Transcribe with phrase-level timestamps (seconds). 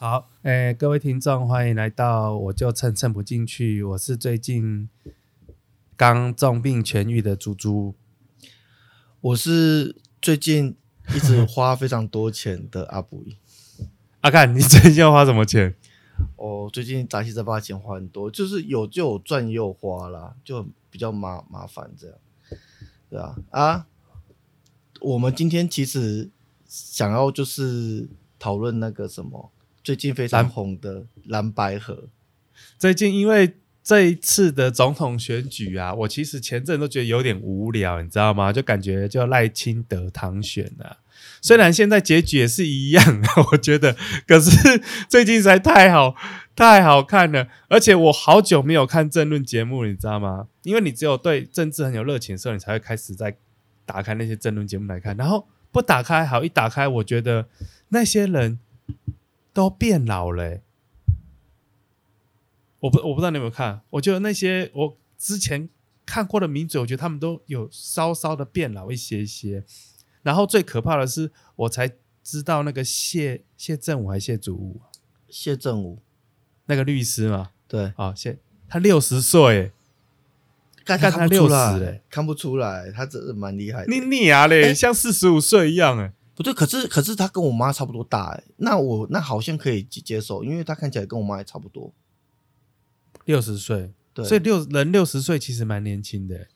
[0.00, 3.82] 好，诶、各位听众，欢迎来到我就蹭蹭不进去。
[3.82, 4.88] 我是最近
[5.96, 7.96] 刚重病痊愈的猪猪。
[9.20, 10.76] 我是最近
[11.12, 13.24] 一直花非常多钱的阿布。
[14.22, 15.74] 阿干，你最近要花什么钱？
[16.36, 22.16] 哦，最近杂七杂八钱花很多，就是有就有赚也有花啦，就比较麻麻烦这样。
[23.10, 23.86] 对啊啊，
[25.00, 26.30] 我们今天其实
[26.68, 28.08] 想要就是
[28.38, 29.50] 讨论那个什么
[29.88, 32.10] 最近非常红的蓝白河。
[32.78, 38.52] 最近因为这一次的总统选举啊，我其实前阵都觉得有点无聊，你知道吗？
[38.52, 40.98] 就感觉就赖清德当选了、
[41.40, 43.02] 虽然现在结局也是一样，
[43.50, 43.96] 我觉得，
[44.26, 46.14] 可是最近实在太好
[46.54, 50.48] 太好看了，而且我好久没有看政论节目，你知道吗？
[50.64, 53.34] 因为你只有对政治很有热情的时候，你才会开始在
[53.86, 57.48] 打开那些政论节目来看，然后不打开好，一打开，我觉得
[57.88, 58.58] 那些人
[59.58, 60.44] 都变老了。
[60.44, 60.62] 欸、
[62.78, 65.68] 我不我不知道你有没有看，我觉得那些我之前
[66.06, 69.64] 看过的名嘴，我觉得他们都有稍稍的变老一些些。
[70.22, 71.90] 然后最可怕的是，我才
[72.22, 74.94] 知道那个谢谢正武还是谢祖武啊。
[75.28, 75.98] 谢振武，
[76.66, 78.38] 那个律师嘛，对，啊谢
[78.68, 79.72] 他六十岁，
[80.84, 83.92] 看看他看不出60来嘞看不出来，他真的蛮厉害的。
[83.92, 86.12] 你你啊嘞，哎像四十五岁一样哎。
[86.38, 91.92] 不对，可是可是他跟我妈差不多大哎，那我那好像可以接接受，因为他看起来跟我妈也差不多。
[93.24, 96.48] 六十岁，对，所以六人六十岁其实蛮年轻的欸。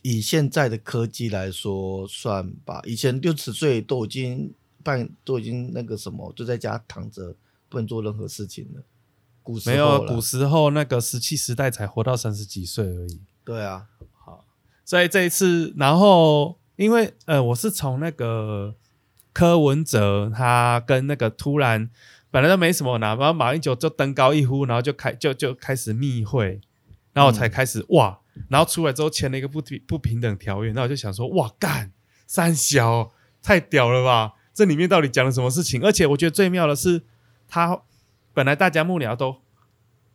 [0.00, 2.80] 以现在的科技来说，算吧。
[2.86, 7.36] 以前六十岁都已经半，都已经那个什么，就在家躺着，
[7.68, 8.82] 不能做任何事情了。
[9.42, 13.20] 古时没有候古时候那个石器时代才活到三十几岁而已。
[13.44, 14.44] 对啊，好
[14.84, 18.74] 所以这一次，然后因为呃，我是从那个
[19.32, 21.88] 柯文哲他跟那个突然
[22.30, 26.60] 本来都没什么拿，然后马英九就登高一呼，然后就开就就开始密会，
[27.12, 31.92] 然后我才开始、哇，然后出来之后签了一个不平不平等条约，那我就想说哇干
[32.26, 33.12] 三小
[33.42, 35.82] 太屌了吧，这里面到底讲了什么事情？
[35.84, 37.02] 而且我觉得最妙的是，
[37.48, 37.82] 他
[38.32, 39.36] 本来大家幕僚都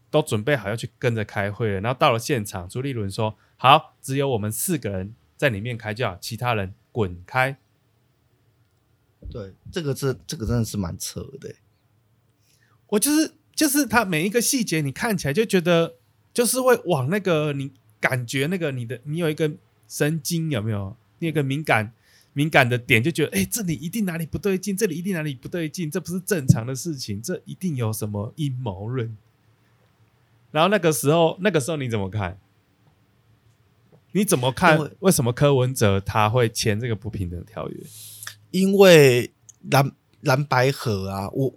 [0.10, 7.58] 都准备好要去跟着开会了，然后到了现场，朱立伦说：“好，只有我们四个人在里面开叫，其他人滚开。
[9.32, 11.56] 对，这个是这个真的是蛮扯的欸。”
[12.88, 15.96] 我就是就是他每一个细节，你看起来就觉得
[16.34, 19.52] 就是会往那个你感觉那个你的你有一个
[19.88, 20.96] 神经有没有？
[21.20, 21.94] 你有一个敏感
[22.34, 29.18] 敏感的点，就觉得哎，这里一定哪里不对劲，这里一定哪里不对劲，这不是正常的事情，这一定有什么阴谋论。
[30.52, 32.40] 然后那个时候，那个时候你怎么看？
[34.18, 35.12] 你怎么看为？
[35.12, 37.78] 什么柯文哲他会签这个不平等条约？
[38.50, 39.32] 因为
[39.70, 39.92] 蓝
[40.22, 41.54] 蓝白河啊，我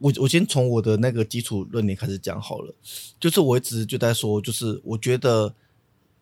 [0.00, 2.74] 我我先从我的那个基础论点开始讲好了，
[3.18, 5.54] 就是我一直就在说，就是我觉得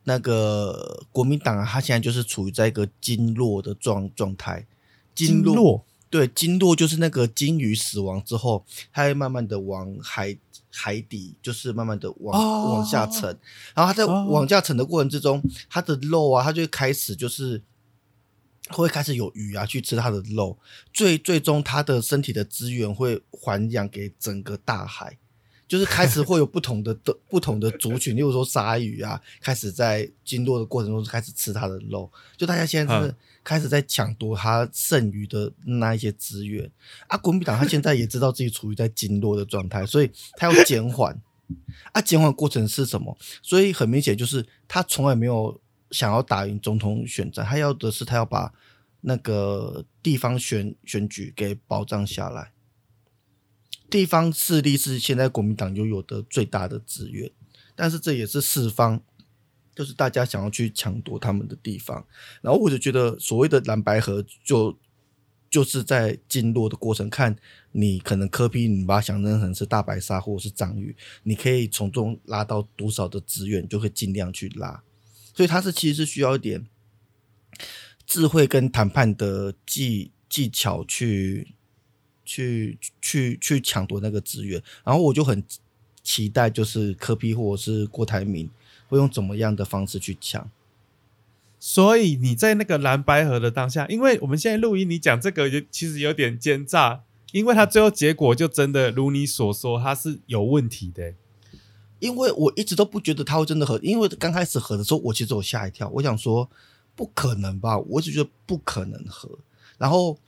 [0.05, 4.65] 那个国民党啊，他现在就是处于在一个经络的状状态，
[5.17, 8.63] 经络络对，鲸落就是那个鲸鱼死亡之后，
[8.93, 10.37] 它会慢慢的往海
[10.71, 12.75] 海底，就是慢慢的往、哦。
[12.75, 13.35] 往下沉，
[13.75, 14.27] 然后它在哦。
[14.29, 17.63] 往下沉的过程之中，它的肉啊，它就会开始就是
[18.69, 20.59] 会开始有鱼啊去吃它的肉，
[20.93, 25.17] 最最终它的身体的资源会还养给整个大海。
[25.69, 36.71] 就是开始会有不同的的不同的族群，例如说鲨鱼啊，开始在经络的过程中开始吃它的肉，就大家现在是嗯开始在抢夺他剩余的那一些资源。
[37.07, 41.21] 啊，国民党他现在也知道自己处于在经络的状态，所以他要减缓。
[41.93, 43.17] 啊，减缓过程是什么？
[43.43, 45.61] 所以很明显就是他从来没有
[45.91, 48.55] 想要打赢总统选战，他要的是他要把
[49.03, 52.53] 那个地方选选举给保障下来。
[53.91, 57.31] 地方势力是现在国民党拥有的最大的资源，
[57.75, 59.03] 但是这也是四方，
[59.75, 62.07] 就是大家想要去抢夺他们的地方。
[62.41, 64.77] 然后我就觉得所谓的蓝白河就
[65.51, 67.37] 就是在进落的过程，看
[67.73, 74.83] 你可能科批，你把它想成成是大白鲨或者是章鱼，你可以从中拉到多少的资源，就会尽量去拉。
[75.35, 76.67] 所以它是其实是需要一点
[78.07, 81.55] 智慧跟谈判的技技巧去
[82.25, 84.63] 去去去抢夺那个资源。
[84.85, 85.43] 然后我就很
[86.03, 88.51] 期待，就是科批或者是郭台铭
[88.97, 90.51] 会用怎么样的方式去抢。
[91.59, 101.15] 所以你在那个蓝白盒的当下，因为我们现在录音，你讲这个有其实有点奸诈，因为他最后结果就真的如你所说，他是有问题的。
[102.01, 106.51] 因为我一直都不觉得他会真的合，因为刚开始合的时候，我其实我吓一跳，我想说
[106.97, 109.39] 不可能吧，我一直觉得不可能合。
[109.79, 110.19] 然后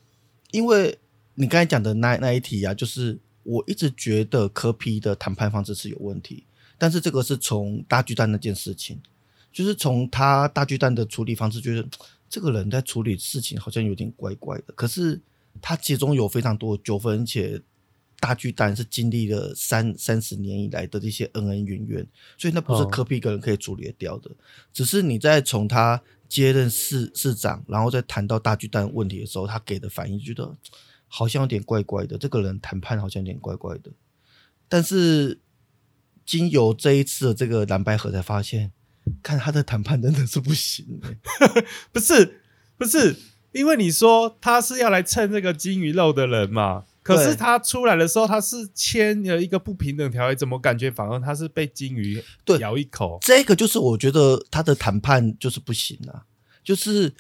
[0.53, 0.97] 因为
[1.35, 6.45] 你刚才讲的那那一题啊，就是我一直觉得科批的谈判方式是有问题，
[6.79, 9.01] 但是这个是从大巨蛋那件事情，
[9.53, 11.89] 就是从他大巨蛋的处理方式，觉得
[12.29, 14.73] 这个人在处理事情好像有点怪怪的。
[14.75, 15.21] 可是
[15.63, 17.61] 他其中有非常多的纠纷，而且
[18.19, 22.07] 大巨蛋是经历了三三十年以来的这些恩恩怨怨，
[22.39, 24.31] 所以那不是科比一个人可以处理得掉的。
[24.73, 30.57] 只是你在从他接任市市长，然后再谈到大巨蛋问题的时候，他给的反应觉得
[31.07, 33.91] 好像有点怪怪的，这个人谈判好像有点怪怪的。
[34.69, 35.39] 但是
[36.25, 38.73] 经由这一次的这个蓝白河，才发现，
[39.23, 41.65] 看他的谈判真的是不行、欸。
[41.93, 42.41] 不是
[42.77, 43.17] 不是，
[43.53, 53.19] 因为你说他是要来蹭这个金鱼肉的人嘛，可是他出来的时候，他是签了一个不平等条约，怎么感觉反而他是被金鱼对咬一口？
[53.21, 56.25] 这个就是我觉得他的谈判就是不行啊，
[56.65, 57.13] 就是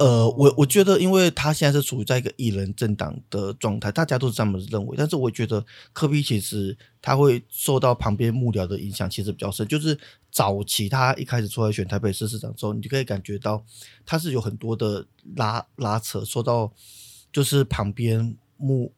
[0.00, 4.96] 呃，我我觉得，因为他现在是处于在一个一人政党的状态，大家都是这么认为。
[4.96, 5.62] 但是我觉得
[5.92, 9.68] 科比其实他会受到旁边幕僚的影响，其实比较深。
[9.68, 9.98] 就是
[10.32, 13.62] 早期他一开始出来选台北市市长之后，你就可以感觉到
[14.06, 15.06] 他是有很多的
[15.36, 16.72] 拉拉扯，受到
[17.30, 18.94] 就是旁边幕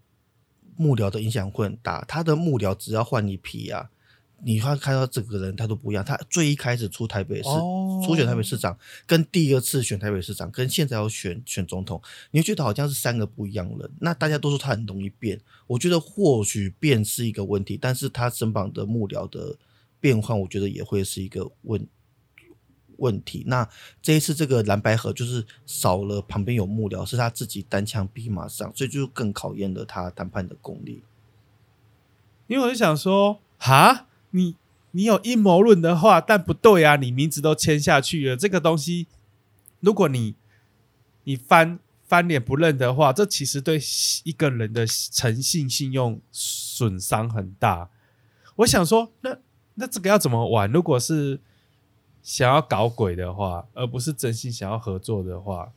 [0.77, 2.05] 幕僚的影响会很大。
[2.07, 3.91] 他的幕僚只要换一批啊，
[4.45, 6.05] 你会看到这个人他都不一样。
[6.05, 12.03] 他最一开始出台北市、哦初选台北市长，跟第二次选台北市长，跟现在要选选总统，
[12.33, 13.91] 你会觉得好像是三个不一样的人。
[14.01, 19.57] 那大家都说他很容易变，我觉得或许变是一个问题，但是他身旁的幕僚的
[20.01, 21.87] 变换，我觉得也会是一个问
[22.97, 23.45] 问题。
[23.47, 23.69] 那
[24.01, 31.05] 这一次这个蓝白河就是少了旁边有幕僚，是他自己单枪匹马上，所以就更考验了他谈判的功力。
[32.49, 34.57] 因为我就想说，哈，你
[34.91, 39.07] 你有阴谋论的话，但不对啊，你名字都签下去了，这个东西，
[39.81, 40.35] 如果你
[41.25, 43.81] 你翻翻脸不认的话，这其实对
[44.25, 47.89] 一个人的诚信、信用损伤很大。
[48.57, 49.39] 我想说，那
[49.77, 50.71] 那这个要怎么玩？
[50.71, 51.41] 如果是
[52.23, 55.73] 想要搞鬼的话，而不是真心想要合作的话，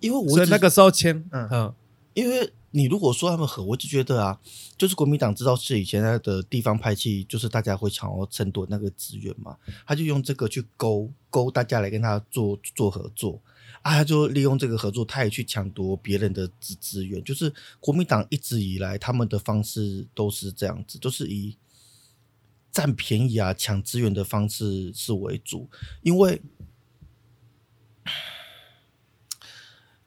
[0.00, 1.74] 因为我只所以那个时候签，嗯嗯
[2.14, 4.40] 因为你如果说他们和，我就觉得啊，
[4.76, 13.40] 就是国民党知道是以前他的地方派系，就是大家会想要争夺那个资源嘛，他就用这个去勾勾大家来跟他做做合作
[13.82, 17.22] 啊，他就利用这个合作，他也去抢夺别人的资资源。
[17.24, 21.56] 就是国民党一直以来他们的方式都是这样子，都是以
[22.72, 25.68] 占便宜啊、抢资源的方式是为主，
[26.02, 26.40] 因为。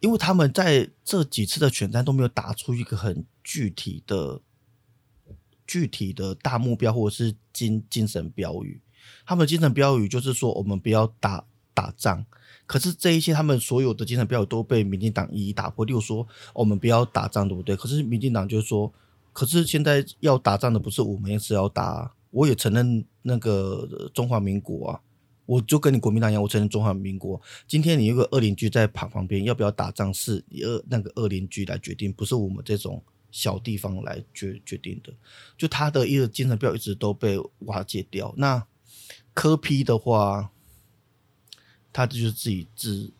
[0.03, 4.41] 因为他们在这几次的选战都没有打出一个很具体的、
[5.65, 8.81] 具体的大目标或者是精精神标语。
[9.25, 12.25] 他们的精神标语就是说，我们不要打打仗。
[12.65, 15.85] 可是这一些他们所有的精神标语都被民进党一一打破。
[15.85, 17.73] 例如说，我们不要打仗，对不对？
[17.73, 18.93] 可是民进党就是说，
[19.31, 22.13] 可是现在要打仗的不是我们，是要打。
[22.31, 24.99] 我也承认那个中华民国啊。
[25.45, 27.41] 我就跟你国民党一样，我承认中华民国。
[27.67, 35.13] 今天你有个恶邻居在旁旁边，要不要打仗是你恶那个恶邻居来决定，不是我们这种小地方来决决定的。
[35.57, 38.33] 就他的一个精神标一直都被瓦解掉。
[38.37, 38.65] 那
[39.33, 40.51] 科批的话，
[41.91, 43.11] 他就是自己自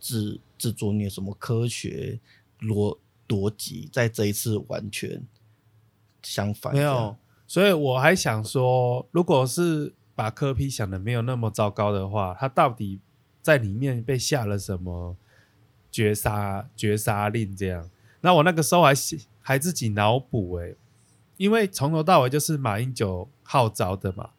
[0.00, 2.18] 自自作孽，什么科学
[2.60, 2.98] 逻
[3.28, 5.22] 逻辑，在这一次完全
[6.22, 6.72] 相反。
[6.74, 7.16] 没有，
[7.46, 12.98] 所以我还想说，如果是把科批想的没有那么糟糕的话，他到底
[13.40, 15.16] 在里面被下了什么
[15.92, 17.54] 绝杀绝杀令？
[17.54, 17.88] 这样，
[18.22, 18.92] 那我那个时候还
[19.40, 20.74] 还自己脑补诶，
[21.36, 24.30] 因为从头到尾就是马英九号召的嘛，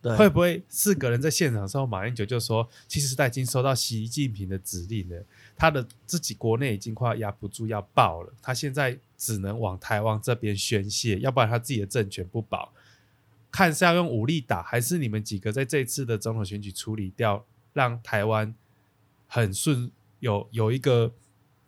[0.00, 5.22] 对，会不会四个人在现场的时候，马英九就说，其实他已经收到习近平的指令了，
[5.54, 12.72] 他的自己国内已经快要压不住要爆了，他现在只能往台湾这边宣泄，要不然他自己的政权不保。
[13.50, 18.54] 看是要用武力打，还是你们几个在这一次的总统选举处理掉，让台湾
[19.26, 19.90] 很顺
[20.20, 21.12] 有有一个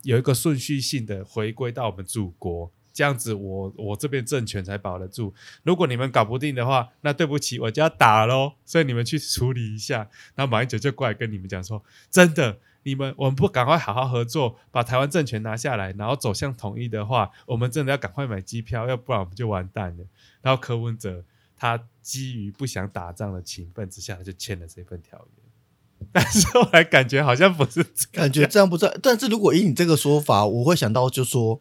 [0.03, 5.35] 有一个顺序性的回归到我们祖国，这样子我我这边政权才保得住。
[5.63, 8.55] 如果你们搞不定的话，那对不起，我就要打喽。
[8.65, 10.09] 所以你们去处理一下。
[10.35, 12.59] 然后马英九就过来跟你们讲说，真的。
[12.85, 20.05] 你们，我们不赶快好好合作，把台湾政权拿下来，然后走向统一的话，我们真的要赶快买机票，要不然我们就完蛋了。
[20.41, 21.25] 然后柯文哲
[21.63, 26.07] 他基于不想打仗的情分之下，他就签了这份条约。
[26.11, 28.99] 但是后来感觉好像不是感觉这样不是。
[29.01, 31.61] 但是如果以你这个说法，我会想到就说，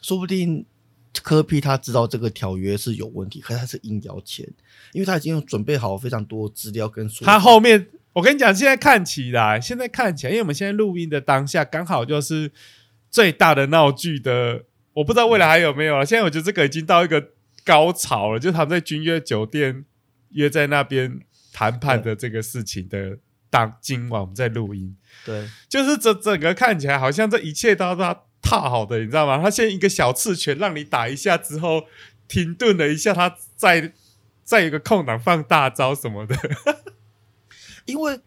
[0.00, 0.64] 说不定
[1.20, 4.48] 科批他知道这个条约是有问题，可是他是硬要签，
[4.92, 7.22] 因为他已经准备好非常多资料跟说。
[7.26, 12.50] 他后面，我跟你讲，现在看起来，现在看起来，因为我们现在录音的当下，刚好就是
[13.10, 16.06] 最大的闹剧的我不知道未来还有没有了。
[16.06, 17.32] 现在我觉得这个已经到一个
[17.64, 19.84] 高潮了，就他们在君悦酒店
[20.30, 21.20] 约在那边
[21.52, 23.18] 谈判的这个事情的
[23.50, 29.38] 当今晚我们在录音，对，就是这整个看起来好像这一切都是他踏好的，你知道吗？
[29.42, 31.84] 他先一个小刺拳让你打一下之后
[32.26, 33.92] 停顿了一下，他再
[34.42, 36.36] 再一个空档放大招什么的。
[37.84, 38.20] 因为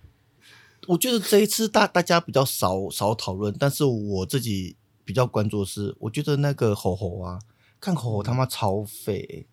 [0.88, 7.39] 我觉得这一次大大家比较少少讨论，但是我自己比较关注的是，我觉得那个吼吼啊，
[7.79, 9.46] 看吼吼他妈超废欸、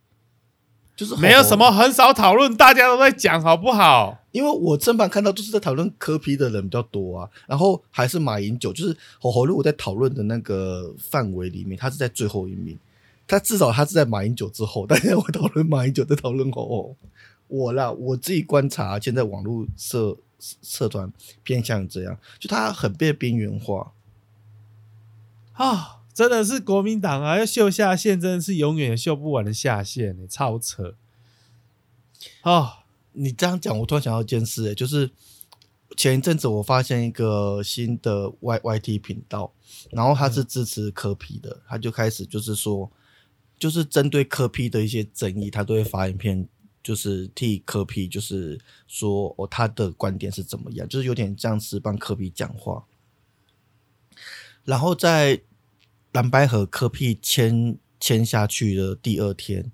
[0.97, 4.19] 就是没有什么很少讨论，大家都在讲，好不好？
[4.31, 12.79] 因为我正版看到就是在讨论科批的人比较多啊，然后还是马英九，就是吼吼，如果在讨论的那个范围里面，他是在最后一名，
[13.27, 16.97] 他至少他是在马英九之后，大家会讨论马英九，在讨论吼吼。
[17.49, 20.17] 我啦，我自己观察，现在网络社
[20.63, 21.13] 社团
[21.43, 23.93] 偏向这样，就他很被边缘化。
[25.53, 30.95] 啊、真的是国民党啊，要秀下限，真的是永远也秀不完的下限、欸，超扯。
[32.43, 32.71] 哦，
[33.13, 35.11] 你这样讲，我突然想到一件事、欸，就是
[35.97, 39.53] 前一阵子我发现一个新的 Y Y T 频道，
[39.91, 42.91] 然后他是支持科批的，他就开始就是说，
[43.59, 46.47] 就是针对科批的一些争议，他都会发影片，
[46.83, 52.85] 就是替科比就是说哦他的观点是怎么样，就是有点像是帮科比讲话。
[54.65, 55.43] 然后在
[56.13, 59.73] 蓝白和科批签签下去的第二天，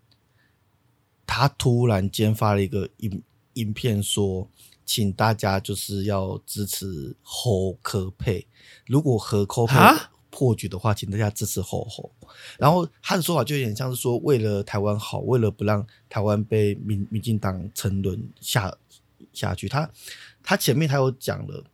[1.27, 3.23] 他突然间发了一个影
[3.55, 4.49] 影片说，
[4.87, 8.47] 请大家就是要支持侯科佩，
[8.87, 12.09] 如果和科配啊破局的话，请大家支持侯侯。
[12.57, 18.73] 然后他的说法就有点像是说，为了台湾好，为了不让台湾被民民进党沉沦下
[19.33, 19.91] 下去，他
[20.41, 21.65] 他前面他有讲了。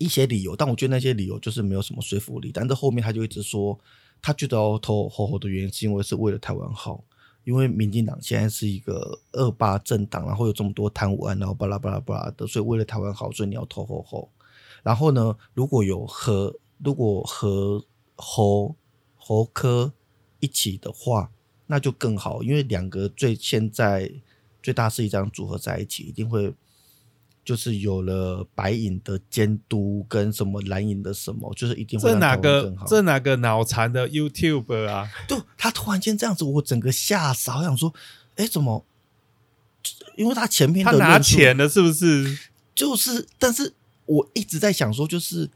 [0.00, 2.50] 一些理由，但我觉得那些理由就是没有什么说服力。
[2.52, 3.78] 但是后面他就一直说，
[4.22, 7.04] 他觉得要投侯侯的原因是因为是为了台湾好，
[7.44, 14.30] 因为民进党现在是一个恶霸政党，然后有这么多贪污案，然后巴拉巴拉巴拉的，所以为了台湾好，所以你要投侯侯。
[14.82, 17.84] 然后呢，如果有和如果和
[18.16, 18.74] 侯
[19.14, 19.92] 侯科
[20.38, 21.30] 一起的话，
[21.66, 24.10] 那就更好，因为两个最现在
[24.62, 26.54] 最大是一张组合在一起，一定会
[27.50, 32.76] 就是有了白银的监督跟什么蓝银的什么，就是一定会让这哪个。
[32.86, 35.10] 这哪个脑残的 YouTube 啊？
[35.26, 37.92] 对他突然间这样子，我整个吓傻，我想说，
[38.36, 38.84] 哎，怎么？
[40.16, 42.38] 因为他前面他拿钱了是不是？
[42.72, 43.74] 就是，但是
[44.06, 45.50] 我一直在想说，就是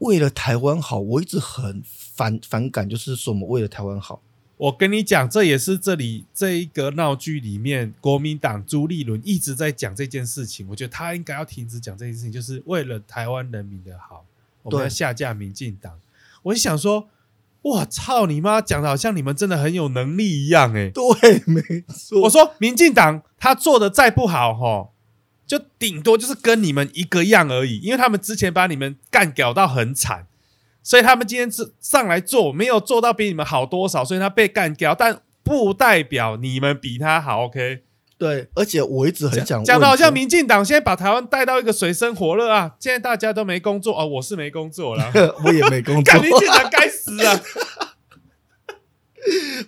[0.00, 4.20] 为了台湾好，我一直很反反感，就是说我们为了台湾好，
[4.56, 10.68] 我跟你讲，这也是这里这一个闹剧里面，国民党朱立伦一直在讲这件事情。
[10.68, 14.24] 我觉得他应该要停止讲这件事情，就是为了台湾人民的好，
[14.62, 15.98] 我们要下架民进党。
[16.42, 17.08] 我就想说，
[17.62, 22.22] 我操你妈，讲的好像你们真的很有能力一样、欸，对，没错。
[22.22, 24.92] 我说民进党他做的再不好吼，
[25.46, 30.26] 就顶多就是跟你们一个样而已，因为他们之前把你们干屌到很惨，
[30.82, 37.44] 所以他们今天是上来做，没有做到比你们好多少，所以他被干掉，但不代表你们比他好。
[37.44, 37.82] OK，
[38.18, 45.10] 对，而且我一直很想讲的好像民进党现在把台湾带到一个水深火热啊，现在大家都没工作哦，我是没工作了，
[45.44, 47.40] 我也没工作 干，民进党该死啊！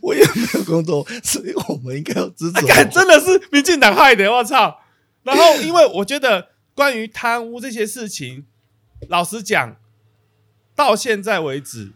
[0.02, 4.80] 我也没有工作，所以我们应该要支持真的是民进党害的，我操！
[5.22, 8.44] 然后，因为我觉得关于贪污这些事情，
[9.08, 9.76] 老实讲，
[10.74, 11.92] 到现在为止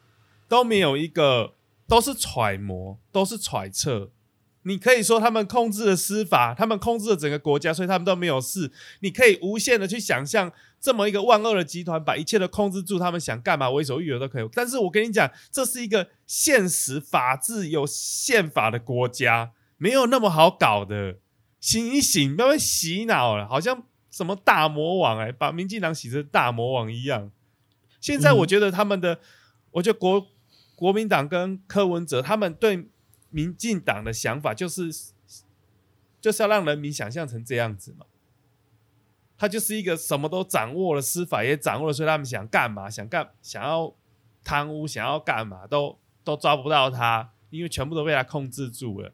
[0.49, 1.54] 都没有一个
[1.87, 4.11] 都是揣摩，都是揣测。
[4.62, 8.70] 你可以说他们控制了司法，他们控制了整个国家，所以他们都没有事。
[9.00, 14.49] 你可以无限的去想象这么一个万恶的集团把一切都控制住，他们想干嘛为所欲为都可以。
[14.52, 21.16] 但是我跟你讲，这是一个现实法治有宪法的国家，没有那么好搞的。
[21.61, 27.30] 醒一醒，不要被洗脑了，好像什么大魔王哎、把民进党洗成大魔王一样。
[28.00, 29.18] 现在我觉得他们的，
[29.72, 30.26] 我觉得国
[30.74, 32.88] 国民党跟柯文哲他们对
[33.30, 34.90] 民进党的想法就是，
[36.20, 38.06] 就是要让人民想象成这样子嘛。
[39.36, 43.94] 他就是一个什么都掌握了，司法也掌握了，所以他们想干嘛，想干，想要
[44.42, 49.12] 贪污，想要干嘛，都都抓不到他，因为全部都被他控制住了，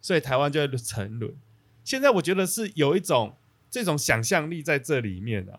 [0.00, 1.36] 所以台湾就会沉沦。
[1.82, 3.36] 现在我觉得是有一种
[3.68, 5.58] 这种想象力在这里面啊，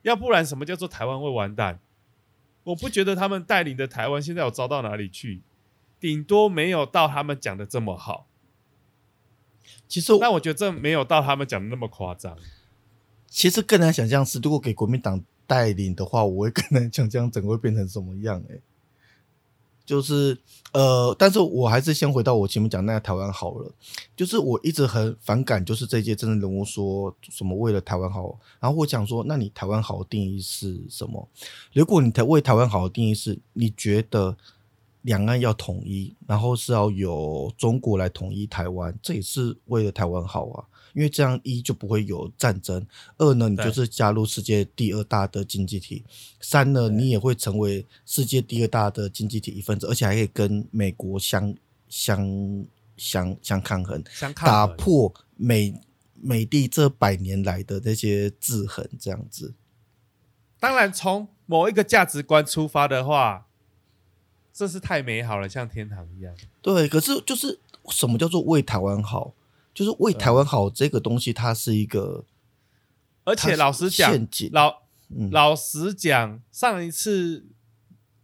[0.00, 1.78] 要不然什么叫做台湾会完蛋？
[2.64, 5.42] 我不觉得他们带领的台湾现在有糟到哪里去，
[5.98, 8.26] 顶多没有到他们讲的这么好。
[9.88, 12.36] 其实我但我觉得这没有到他们讲的那么夸张。
[13.26, 18.60] 其实更难想象是，如果给国民党带领的话，我会更难想象整个会变成什么样、欸。
[19.84, 20.36] 就是
[20.72, 23.70] 呃，但是我还是先回到我前面讲那个台湾好了，
[24.16, 31.28] 就是我一直很反感，就是这届政治人物说什么为了台湾好，然后我想说，那你台湾好的定义是什么？
[31.72, 34.36] 如果你台为台湾好的定义是，你觉得
[35.02, 40.64] 两岸要统一，然后是要有中国来统一台湾，这也是为了台湾好啊。
[40.92, 42.86] 因为这样一就不会有战争，
[43.18, 46.04] 二呢你就是加入世界第二大的经济体，
[46.40, 51.54] 三呢你也会成为世界第二大的经济体一份子，而且还可以跟美国相
[51.88, 52.64] 相
[52.96, 55.74] 相相抗衡，相抗衡打破美
[56.20, 59.54] 美帝这百年来的那些制衡，这样子。
[60.60, 63.48] 当然，从某一个价值观出发的话，
[64.52, 66.32] 这是太美好了，像天堂一样。
[66.60, 67.58] 对，可是就是
[67.88, 69.34] 什么叫做为台湾好？
[69.74, 72.24] 就是为台湾好这个东西，它是一个
[73.24, 77.46] 而且老实讲老嗯老实讲，上一次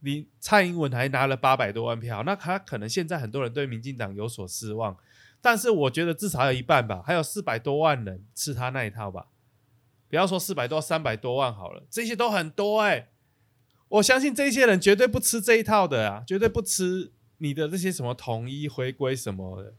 [0.01, 4.97] 你蔡英文还拿了八百多万票，那他可能现在很多人对民进党有所失望，
[5.41, 9.27] 但是我觉得至少有一半吧，还有四百多万人吃他那一套吧。
[10.09, 13.09] 不要说四百多，三百多万好了，这些都很多哎、
[13.89, 19.75] 我相信这些人绝对不吃这一套的啊，绝对不吃你的这些什么统一回归什么的。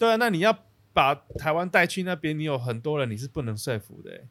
[0.00, 0.58] 对啊，那你要
[0.94, 4.28] 把台湾带去那边，你有很多人你是不能说服的、欸，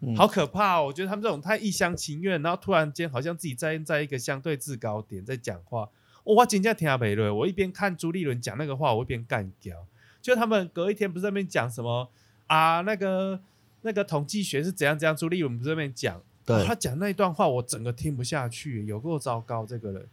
[0.00, 0.86] 嗯好可怕哦！
[0.86, 5.88] 我觉得他们这种太一厢情愿，然后突然间好像自己在在一个相对制高点在讲话。
[6.24, 9.86] 哦、我真正听不落，我一边看朱立伦讲那个话，我一边干掉。
[10.20, 12.10] 就他们隔一天不是在那边讲什么
[12.48, 12.80] 啊？
[12.80, 13.40] 那个
[13.82, 15.16] 那个统计学是怎样怎样？
[15.16, 19.64] 朱立伦不是在那边讲，对哦他讲那一段话，我整个听不下去，有够糟糕。
[19.64, 20.08] 这个人，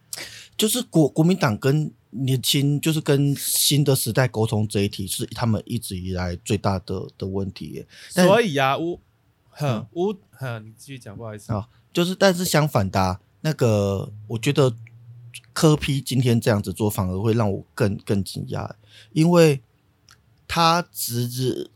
[0.61, 7.87] 就是国国民党跟年轻，就是跟新的时代沟通这一题，是他们一直以来最大的的问题耶。
[8.09, 8.99] 所以啊，我，
[9.49, 11.51] 哼嗯吴，哼，你继续讲，不好意思。
[11.51, 14.71] 啊就是，但是相反的啊、那个我觉得
[15.51, 18.69] 科批今天这样子做，反而会让我更更惊讶，
[19.13, 19.59] 因为
[20.47, 21.71] 他直直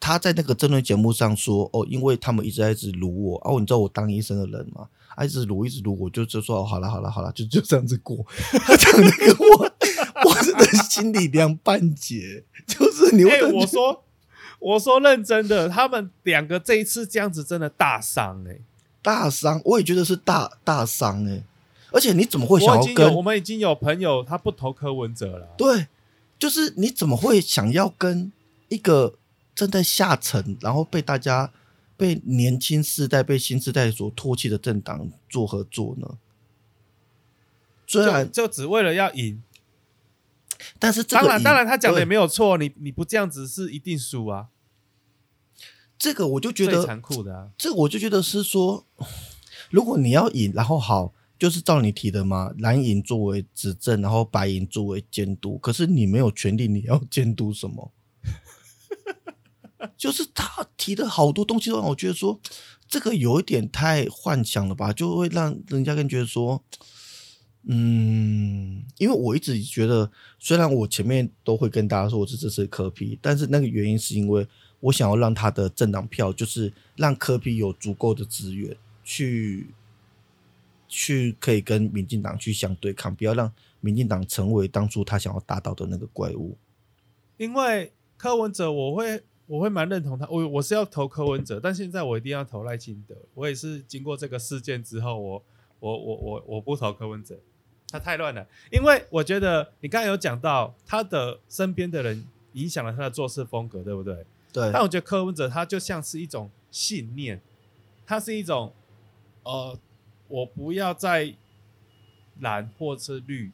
[0.00, 8.24] 他在那个争论节目上说，哦，因为他们一直在一直撸我，哦，你知道我当医生的人嘛，啊，一直撸一直撸，我就就说，哦，好了好了好了，就 就这样子过。
[8.64, 9.72] 他讲那个我，
[10.24, 14.04] 我真的心里凉半截，就是你会哎、我说，
[14.58, 18.58] 我说认真的，他们两个这一次这样子真的大伤哎、
[19.02, 21.42] 大伤，我也觉得是大大伤哎、
[21.92, 25.48] 而且你怎么会想要跟我们已经有朋友他不投柯文哲了。
[25.56, 25.88] 对，
[26.38, 28.32] 就是你怎么会想要跟
[28.68, 29.14] 一个
[29.54, 31.52] 正在下沉，然后被大家、
[32.00, 36.16] 被年轻世代、被新世代所唾弃的政党做合作呢？
[37.86, 39.42] 虽然，就只为了要赢，
[40.78, 44.48] 但是当然，当然他讲的也没有错，你你不这样子是一定输啊，
[45.98, 47.50] 这个，我就觉最得残酷的啊。
[47.58, 48.86] 这个我就觉得是说，
[49.70, 57.92] 如果你要赢，然后好，就是照你提的嘛，蓝营作为执政，然后白营作为监督，可是你没有权利，你要监督什么？
[59.96, 62.40] 就是他提的好多东西，都让我觉得说，
[62.88, 66.62] 这个有一点太幻想了吧，就会让人家更觉得说，
[67.64, 74.46] 嗯，因为我一直觉得，虽然我前面都会跟大家说我是支持科批，但是那个原因是因为
[74.80, 79.68] 我想要让他的政党票，就是让科批有足够的资源去
[80.88, 86.56] 去可以跟民进党去相对抗，不要让民进党成为当初他想要达到的那个怪物。
[87.36, 93.16] 因为柯文哲，我会我会蛮认同他，我我是要投柯文哲，但现在我一定要投赖清德。
[93.34, 95.42] 我也是经过这个事件之后，我
[95.80, 97.36] 我我我我不投柯文哲，
[97.88, 98.46] 他太乱了。
[98.70, 104.24] 因为我觉得你刚才有讲到他的身边的人影响了他的做事风格，对不对？
[104.52, 107.40] 对但我觉得柯文哲他就像是一种信念，
[108.06, 108.72] 他是一种
[109.42, 109.76] 呃，
[110.28, 111.34] 我不要再
[112.38, 113.50] 蓝或是绿，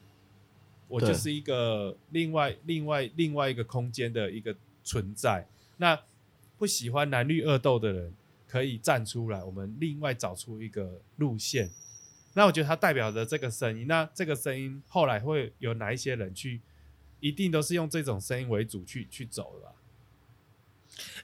[0.87, 5.47] 我就是一个另外另外另外一个空间的一个存在。
[5.77, 6.01] 那
[6.57, 8.13] 不喜欢蓝绿恶斗的人
[8.47, 11.69] 可以站出来，我们另外找出一个路线。
[12.33, 16.61] 那我觉得它代表着这个声音，那这个声音后来会有哪一些人去，
[17.19, 19.73] 一定都是用这种声音为主去去走的吧。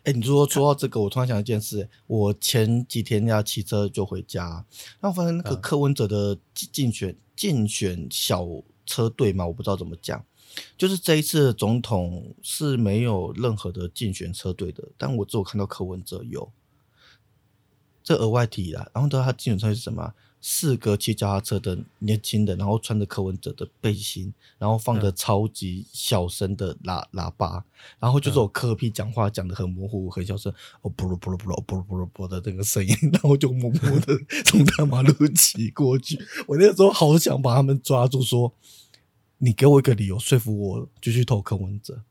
[0.04, 4.66] 哎、你说说到这个，我突然想到一件事，我前几天要骑车就回家，
[5.00, 8.46] 然后发现那个嗯柯文哲的竞竞选竞选小
[8.86, 10.24] 车队嘛，我不知道怎么讲，
[10.78, 16.52] 就是这一次的总统是没有任何的竞选车队的，但我只有看到柯文哲有，
[18.04, 18.89] 这额外提啦。
[18.94, 20.16] 然后他竞选车队是什么啊？
[20.46, 27.63] 四个骑脚踏车的年轻人，然后穿着柯文哲的背心，然后放着超级小声的喇喇叭，
[27.98, 36.20] 然后就是我柯 P 讲话讲的很模糊、很小声，哦不噜不噜不噜不噜不噜不的这个声音， 然后就默默的从大马路骑过去。
[36.46, 38.52] 我那时候好想把他们抓住，说
[39.43, 42.01] 你给我一个理由说服我就去投柯文哲。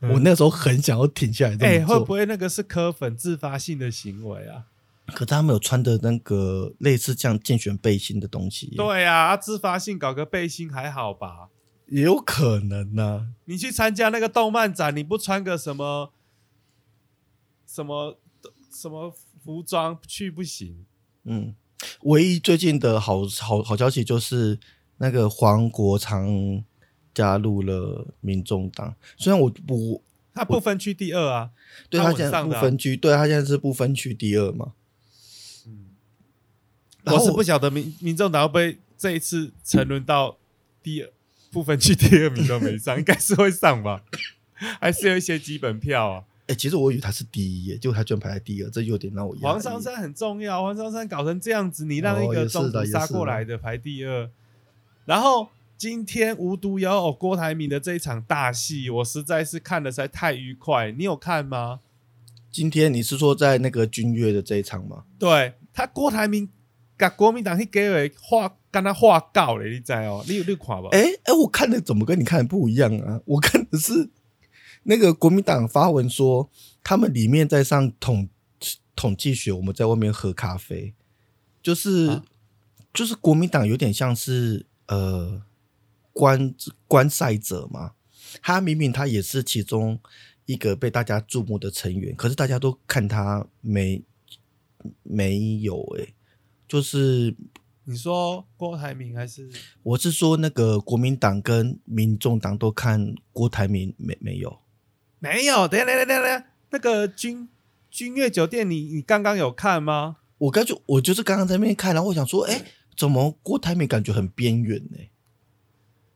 [0.00, 4.64] 我那时候很想要停下来这哎、么做，会不会那个是柯粉自发性的行为啊？
[5.08, 11.50] 可他们有穿的那个类似这样竞选背心的东西耶，对啊，啊自发性搞个背心还好吧？
[11.88, 16.10] 也有可能呢、你去参加那个动漫展，你不穿个什么
[17.66, 18.18] 什么
[18.72, 20.86] 什么服装去不行。
[21.24, 21.54] 嗯，
[22.04, 24.58] 唯一最近的好好好消息就是
[24.98, 26.62] 那个黄国昌
[27.12, 30.02] 加入了民众党，虽然我我
[30.32, 31.50] 他不分区第二啊，
[31.88, 34.72] 对他现在不分区，对他现在是不分区第二嘛。
[35.66, 35.86] 嗯
[37.06, 40.38] 我是不晓得民民众党会不会这一次沉沦到
[40.82, 41.10] 第二
[41.50, 44.02] 不分区第二名都没上， 应该是会上吧？
[44.80, 46.24] 还是有一些基本票啊。
[46.46, 54.30] 哎、其实我以为他是第一耶，结果他居然排在第二，这有点让我黄珊珊很重要，黄珊珊搞成这样子，你让一个中途杀过来的排第二，
[55.04, 60.90] 然后今天无独有偶，郭台铭的这一场大戏，我实在是看的实在太愉快。
[60.92, 61.80] 你有看吗？
[62.50, 65.04] 今天你是说在那个君悦的这一场吗？
[65.18, 66.48] 对他郭台铭
[66.96, 70.24] 跟国民党去给我画，跟他画告嘞，你知哦？
[70.28, 70.88] 你有你有看吧？
[70.92, 73.20] 哎、哎、我看的怎么跟你看的不一样啊？
[73.24, 74.08] 我看的是
[74.84, 76.48] 那个国民党发文说，
[76.82, 78.28] 他们里面在上统
[78.94, 80.94] 统计学，我们在外面喝咖啡，
[81.62, 82.24] 就是、啊
[82.94, 85.42] 就是国民党有点像是呃
[86.12, 86.54] 观
[86.86, 87.92] 观赛者嘛，
[88.42, 89.98] 他明明他也是其中
[90.46, 94.02] 一个被大家注目的成员，可是大家都看他没
[95.02, 96.14] 没有哎、
[96.68, 97.34] 就是
[97.84, 99.50] 你说郭台铭还是？
[99.82, 104.58] 我是说，那个国民党跟民众党都看郭台铭没没有？
[105.18, 107.48] 没有，等下等一下等下等下，那个君
[107.90, 110.16] 君悦酒店你，你刚刚有看吗？
[110.38, 112.62] 我刚就我就是刚刚在那边看，然后我想说，哎、
[112.96, 114.98] 怎么郭台铭感觉很边缘呢？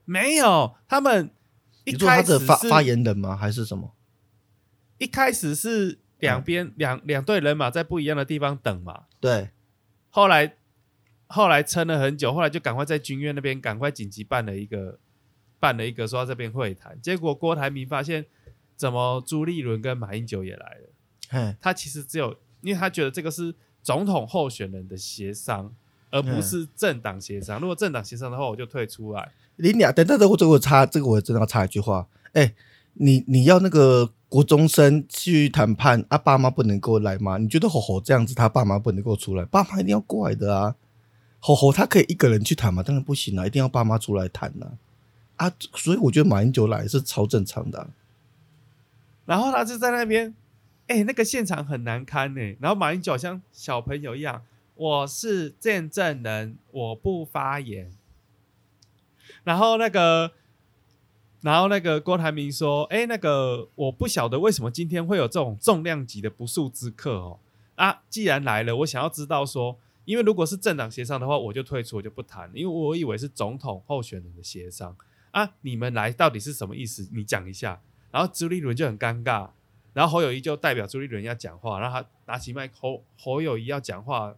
[0.04, 1.30] 没有，他们
[1.84, 3.36] 一开始是的发发言人吗？
[3.36, 3.94] 还是什么？
[4.98, 9.50] 一开始是两边、两两队人马在不一样的地方等嘛，对，
[10.10, 10.56] 后来
[11.28, 14.98] 后来撑了很久，后来就赶快在军院那边赶快紧急办了一个
[15.60, 18.26] 办了一个说要这边会谈，结果郭台铭发现
[18.74, 20.88] 怎么朱立伦跟马英九也来了，
[21.28, 25.72] 嘿，他其实只有因为他觉得这个是总统候选人的协商，
[26.10, 27.60] 而不是政党协商。
[27.60, 29.30] 如果政党协商的话，我就退出来。
[29.56, 32.54] 你俩等等等，我这个我插这个我真的要插一句话，哎、
[32.94, 37.38] 你你要那个国中生去谈判，啊，爸妈不能够来吗？
[37.38, 40.76] 你觉得吼吼这样子，他爸妈不能够出来，爸妈一定要过来的啊。
[41.40, 42.82] 吼吼他可以一个人去谈吗？
[42.82, 44.72] 当然不行啊，一定要爸妈出来谈呐、
[45.36, 45.52] 啊。
[45.74, 47.88] 所以我觉得马英九来是超正常的啊、
[49.24, 50.34] 然后他就在那边，
[50.86, 54.42] 哎、那个现场很难堪呢、然后马英九好像小朋友一样，
[54.78, 57.90] 我是见证人，我不发言。
[59.42, 60.30] 然后那个，
[61.40, 67.40] 然后那个郭台铭说，哎、那个我不晓得为什么今天会有这种重量级的不速之客哦。
[67.74, 74.96] 啊，既然来了，我想要知道说，因为如果是政党协商的话，我就退出，我就不谈，因为我以为是总统候选人的协商
[75.32, 75.54] 啊。
[75.62, 77.08] 你们来到底是什么意思？
[77.12, 77.80] 你讲一下。
[78.12, 79.50] 然后朱立伦就很尴尬，
[79.92, 84.34] 然后侯友谊就代表朱立伦要讲话，然后他拿起麦克侯侯友谊要讲话，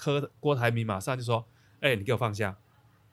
[0.00, 1.44] 柯郭台铭马上就说
[1.80, 2.56] ：“哎、你给我放下，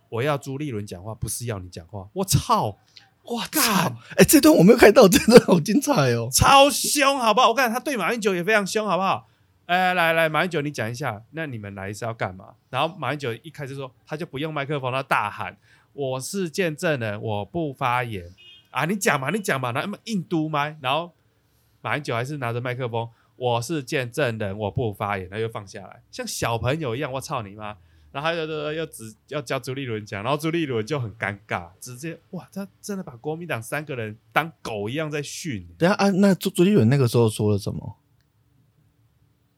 [0.07, 2.77] 我要朱立伦讲话，不是要你讲话。”我操，
[3.23, 3.95] 哇干操！
[4.15, 6.29] 哎、这段我没有看到，真的好精彩哦。
[6.31, 7.49] 超凶，好不好？
[7.49, 9.27] 我看他对马英九也非常凶，好不好？
[9.65, 12.53] 哎，来来，马英九，你讲一下，那你们来是要干嘛？
[12.69, 15.57] 然后马英九一开始说，他就不用麦克风，他大喊
[15.91, 18.31] ：“我是见证人，我不发言
[18.71, 18.85] 啊！
[18.85, 21.11] 你讲嘛，你讲嘛。”然后硬嘟麦，然后
[21.81, 27.77] 马英九还是拿着麦克风：“我是见证人，我不发言。”然后又放下来，像小朋友一样，我操你妈！
[28.11, 35.67] 然后又又又只要叫朱立伦讲，然后朱立伦就很尴尬，直接哇，他真的把国民党三个人当狗一样在训。
[35.77, 37.97] 等下啊，那朱朱立伦那个时候说了什么？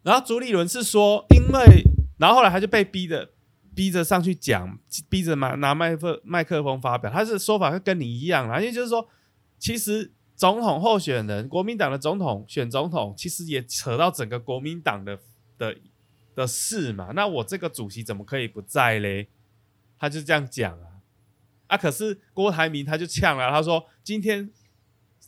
[0.01, 1.83] 然后朱立伦是说，因为，
[2.17, 3.29] 然后后来他就被逼着，
[3.75, 9.07] 逼着上去讲，逼着拿拿麦克麦克风发表，他是说法会跟你一样啦，因为就是说，
[9.57, 15.19] 其实总统候选人，国民党的总统选总统，其实也扯到整个国民党的
[15.57, 15.75] 的
[16.33, 17.11] 的事嘛。
[17.13, 19.27] 那我这个主席怎么可以不在嘞？
[19.97, 20.87] 他就这样讲啊，
[21.67, 24.49] 啊，可是郭台铭他就呛了，他说今天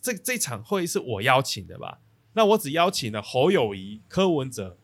[0.01, 1.99] 这这场会是我邀请的吧？
[2.31, 4.77] 那我只邀请了侯友谊、柯文哲，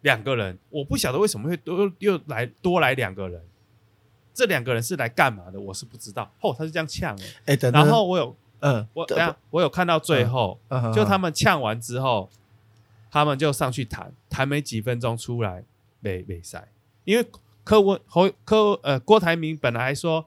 [0.00, 3.40] 两个人，我不晓得为什么会多又来多来两个人，
[4.34, 6.34] 这两个人是来干嘛的，我是不知道。
[6.40, 12.30] 哦，他是这样呛的，哎，等等，然后我有嗯，我等下我有看到最后，嗯就他们呛完之后，
[13.10, 15.64] 他们就上去谈，谈没几分钟出来
[15.98, 16.68] 没没赛，
[17.04, 17.26] 因为
[17.64, 20.24] 柯文侯柯呃郭台铭本来说，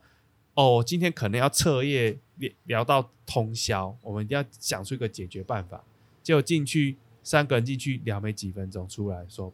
[0.54, 5.82] 哦，今天可能要彻夜聊聊到通宵，我们一定要想出一个解决办法。
[6.22, 9.54] 结果进去三个人进去聊没几分钟，出来说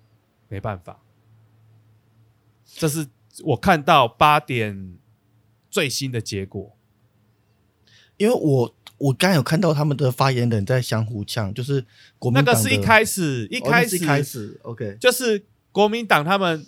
[0.50, 0.98] 没办法。
[2.65, 3.08] 这是
[3.44, 4.98] 我看到八点
[5.70, 6.76] 最新的结果。
[8.22, 11.84] 因为我我刚有看到他们的发言人在相互呛，就是
[12.20, 16.64] 国民党的那个是一开始一哦那开始、是一开始，OK，就是国民党他们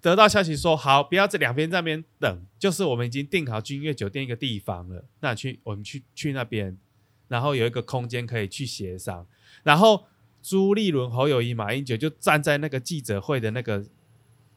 [0.00, 6.76] 得到消息说，好，不要这两边在那边等，就是我们已经订好君悦酒店一个地方了，那去我们去去那边，
[7.28, 9.24] 然后有一个空间可以去协商，
[9.62, 10.06] 然后
[10.42, 13.84] 朱立伦、侯友谊、马英九就站在那个记者会的那个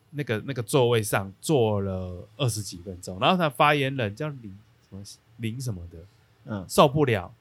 [0.10, 4.58] 那个那个座位上坐了二十几分钟，然后他发言人叫林
[4.90, 5.04] 什么
[5.38, 5.98] 林什么的，
[6.46, 7.34] 嗯，受不了，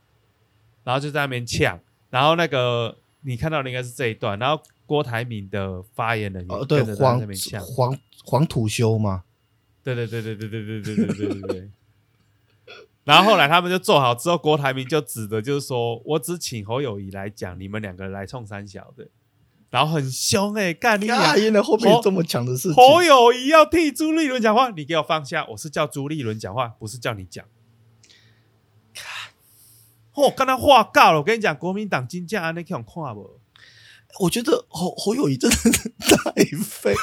[0.85, 7.21] 然后就在那边呛，然后那个你看到的应该是这一段，然后郭台铭的发言人也哦，对，跟着在黄
[7.61, 9.25] 黄黄土修嘛，
[9.83, 11.71] 对对对对对对对对对对对对。
[13.05, 19.09] 然后后来他们就做好之后，郭台铭就指的就是说我只请侯友谊来讲，你们两个人来冲三小的，
[19.71, 27.45] 然后很凶哎、干你啊，俩原来后面有这么强的事情，侯友谊要替朱立伦讲话，你给我放下，我是叫朱立伦讲话，不是叫你讲。
[30.15, 33.41] 哦，刚才话告了，我跟你讲，国民党金价那看看不？
[34.21, 36.31] 我觉得侯侯友谊真的是太
[36.63, 36.95] 废，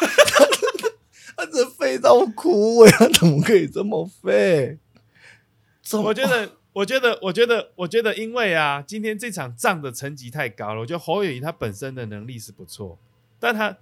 [1.36, 4.78] 他真的废到哭哎，他怎么可以这么废？
[6.04, 10.82] 我觉得，我觉得，我觉得，我觉得，因为啊，今天这场仗的层级太高了。
[10.82, 13.00] 我觉得侯友谊他本身的能力是不错，
[13.40, 13.76] 但他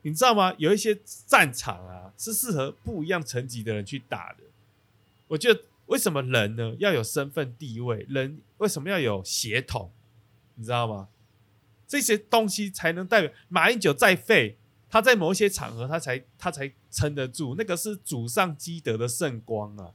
[0.00, 0.54] 你知道吗？
[0.56, 4.44] 有一些战场啊是适合不一样层级的人去打的。
[5.28, 8.06] 我觉得为什么人呢要有身份地位？
[8.08, 9.92] 人为什么要有血统？
[10.54, 11.08] 你知道吗？
[11.86, 14.56] 这些东西才能代表马英九在废，
[14.88, 19.92] 他在某一些场合他才他才撑得住，那个是祖上积德的圣光啊。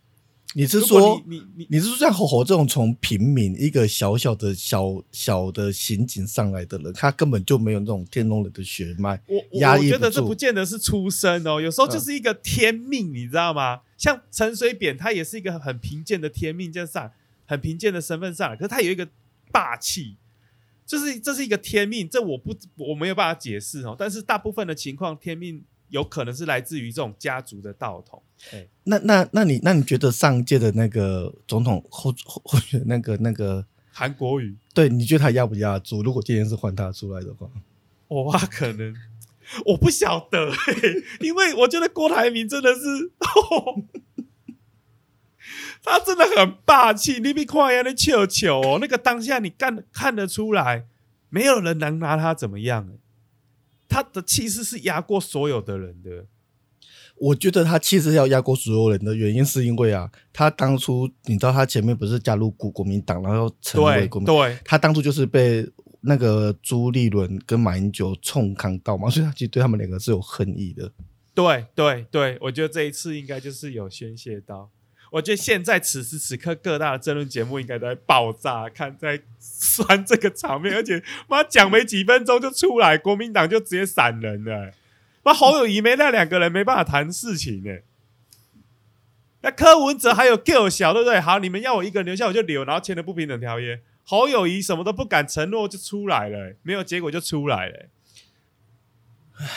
[0.53, 13.81] 你是说你你你你是说像侯侯这种从平民一个小小的小小的刑警上来的人，他根本就没有那种天龙人的血脉，我我觉得这不见得是出身哦，有时候就是一个天命，你知道吗？
[13.97, 17.11] 像陈水扁，他也是一个很贫贱的天命，这样上
[17.45, 19.07] 很贫贱的身份上来，可是他有一个
[19.51, 20.15] 霸气，
[20.85, 23.95] 就是这是一个天命，这我不我没有办法解释哦。
[23.97, 28.21] 但是大部分的情况，天命有可能是来自于这种家族的道统。
[28.51, 36.03] 哎，那那那你那你觉得上届的那个总统候候候选那个那个，韩国瑜，对你觉得他压不压住？
[36.03, 37.49] 如果今天是换他出来的话，
[38.07, 38.95] 我哇，可能
[39.65, 40.73] 我不晓得、嘿
[41.21, 43.11] 因为我觉得郭台铭真的是，
[45.83, 47.19] 他真的很霸气。
[47.19, 50.85] 你比看人家球球哦，那个当下你干看得出来，
[51.29, 52.99] 没有人能拿他怎么样、欸
[53.87, 56.25] 他的气势是压过所有的人的。
[57.19, 65.67] 我觉得他气势要压过所有人的原因，是因为啊，他当初你知道他前面不是加入国国民党，然后成为国民，对，他当初就是被
[66.01, 70.91] 那个朱立伦跟马英九冲康到嘛， 所以他其实对他们两个是有恨意的。
[71.33, 74.69] 对对对，我觉得这一次应该就是有宣泄到。
[75.11, 84.73] 我觉得现在此时此刻各大的争论节目应该都在爆炸，看在酸这个场面，而且妈讲没几分钟就出来，国民党就直接闪人了。
[85.23, 87.79] 妈侯友谊没那两个人没办法谈事情呢。
[89.41, 91.19] 那柯文哲还有 Q 小，对不对？
[91.19, 93.79] 好，你们要我一个人留下我就留，然后签了不平等条约。
[94.03, 97.87] 侯友谊什么都不敢承诺就出来了、没有结果就出来了、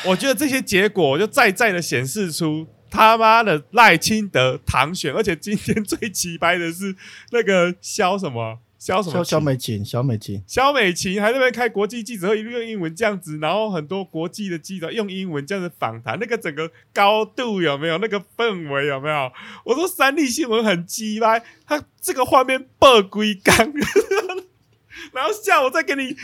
[0.06, 6.94] 我觉得这些结果就再再的显示出他妈的赖清德唐选，而且今天最奇葩的是
[7.30, 17.98] 那个肖什么肖什么小小琴美琴，小美琴，肖美琴还在那边开国际记者会，一路用英文这样子，然后很多国际的记者用英文这样子访谈，那个整个高度有没有？
[17.98, 19.30] 那个氛围有没有？
[19.64, 23.54] 我说三立新闻很鸡掰，他这个画面爆龟缸，
[25.12, 26.16] 然后下午再给你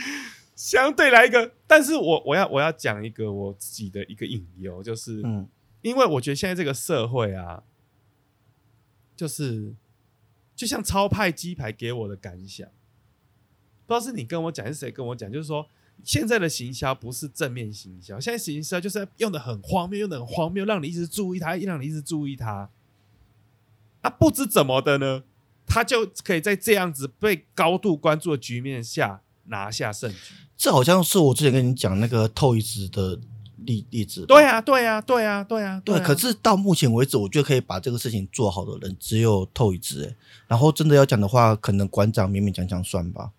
[0.55, 5.47] 相对来一个，但是我我要我要讲一个我自己的一个隐忧，就是嗯，
[5.87, 7.63] 因为我觉得现在这个社会啊，
[9.15, 9.73] 就是
[10.55, 12.67] 就像超派鸡排给我的感想，
[13.85, 15.67] 不知道是你跟我讲是谁跟我讲，就是说
[16.03, 22.69] 现在的行销不是正面行销，现在行销就是用的很荒谬，用的很荒谬，让你一直注意它，让你一直注意它。
[24.01, 25.23] 啊，不知怎么的呢，
[25.65, 30.33] 他就可以在这样子被高度关注的局面下拿下胜局。
[30.55, 33.19] 这好像是我之前跟你讲那个透一直的
[33.67, 34.27] 例例子吧。
[34.27, 40.15] 对啊，对啊，对啊，对啊，对，啊可是到目前为止，我觉得可以把这个事情做好的人只有透一只，哎，
[40.47, 43.31] 然后真的要讲的话，可能馆长勉勉强强算吧。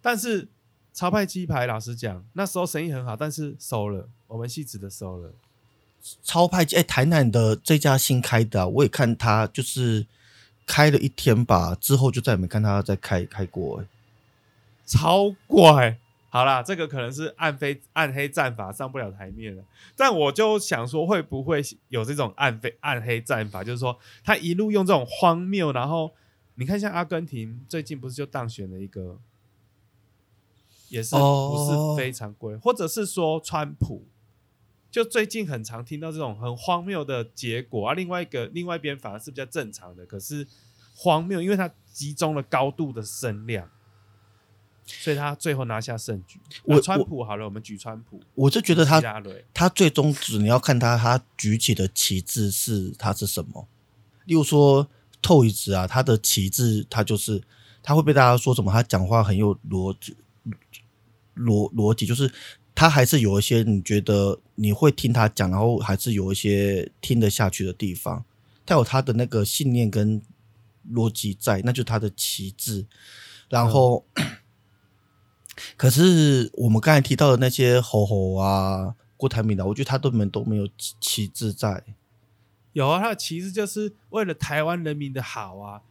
[0.00, 0.48] 但是
[0.92, 5.30] 潮派鸡排，老实讲，那时候生意很好，但是收了，我们戏子的收了。
[6.22, 10.06] 超派哎，台南的这家新开的、啊，我也看他就是
[10.66, 13.86] 开了一天吧，之后就再也没看他再开开过、哎，
[14.86, 15.98] 超怪。
[16.30, 19.64] 好啦，这个可能是暗黑暗黑战法上不了台面了，
[19.96, 23.64] 但我就想说，会不会有这种暗黑暗黑战法？
[23.64, 26.12] 就是说，他一路用这种荒谬，然后
[26.56, 29.18] 你看，像阿根廷最近不是就当选了一个，
[30.90, 34.04] 也是不哦是非常贵，或者是说川普，
[34.90, 37.94] 就最近很常听到这种很荒谬的结果啊。
[37.94, 40.46] 另外一个另外一边反而是比较正常的，可是
[40.94, 43.70] 荒谬，因为它集中了高度的声量。
[44.88, 46.40] 所以他最后拿下胜局。
[46.64, 49.00] 我川普好了，我们举川普，我就觉得他
[49.52, 53.68] 他最终只你要看他他举起的旗帜是他是什么。
[54.24, 54.88] 例如说
[55.20, 57.42] 透一子啊，他的旗帜他就是
[57.82, 58.72] 他会被大家说什么？
[58.72, 60.16] 他讲话很有逻辑，
[61.36, 62.32] 逻逻辑就是
[62.74, 68.24] 他还是有一些你觉得你会听他讲，然后还是有一些听得下去的地方。
[68.64, 70.20] 他有他的那个信念跟
[70.92, 72.86] 逻辑在，那就是他的旗帜。
[73.48, 74.04] 然后，
[75.76, 81.82] 可是我们刚才提到的那些吼吼啊、郭台铭的，我觉得他根本都没有旗旗帜在。
[82.72, 85.82] 有啊，他的旗帜就是为了台湾人民的好啊。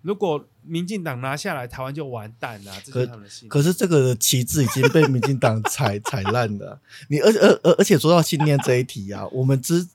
[0.00, 3.48] 如果民进党拿下来，台湾就完蛋了，这就是他们的信念。
[3.48, 6.80] 可是这个旗帜已经被民进党踩 踩烂了。
[7.08, 9.86] 你而而而而且说到信念这一题啊，我们之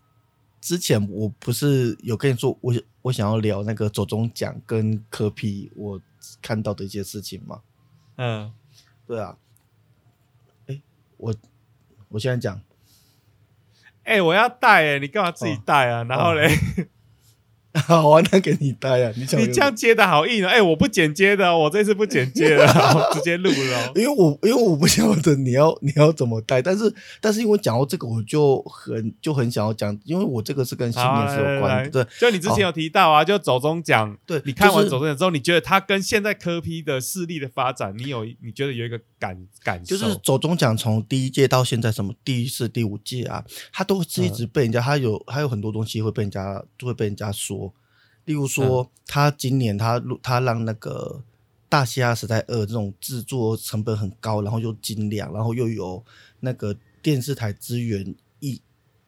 [0.61, 5.99] 之前我不是有跟你说，我我想要聊那个左中奖跟科批我
[6.41, 7.59] 看到的一些事情吗？
[8.15, 8.49] 嗯，
[9.07, 9.37] 对啊，
[10.67, 10.81] 哎，
[11.15, 11.33] 我
[12.09, 12.61] 我现在讲，
[14.03, 15.61] 哎、我要带哎、你干嘛自己哦。
[15.65, 16.03] 带啊？
[16.03, 16.49] 然后嘞，
[17.85, 32.07] 好啊，那给你带啊，你想你这样接的好硬哦、哎、我不剪接的哦、我这次不剪接的哦， 我直接录了哦、因为我因为我不晓得你要 你要怎么带，但是但是因为讲到这个，我就很就很想要讲，因为我这个是跟信好念是有关的，对。
[32.19, 39.97] 就你之前有提到啊，就走中奖，对，你看完走中奖之后，你觉得他跟现在科批的势力的发展，你有你觉得有一个感感受？
[39.97, 47.73] 就是走中奖从第一届到现在什么第四、第五届啊，他都是一直被人家，他有还有很多东西会被人家就会被人家说，
[48.25, 51.23] 例如说、他今年他录他让那个
[51.69, 56.03] 大西亚时代二这种制作成本很高，然后又精良，然后又有
[56.39, 58.61] 那个电视台资源译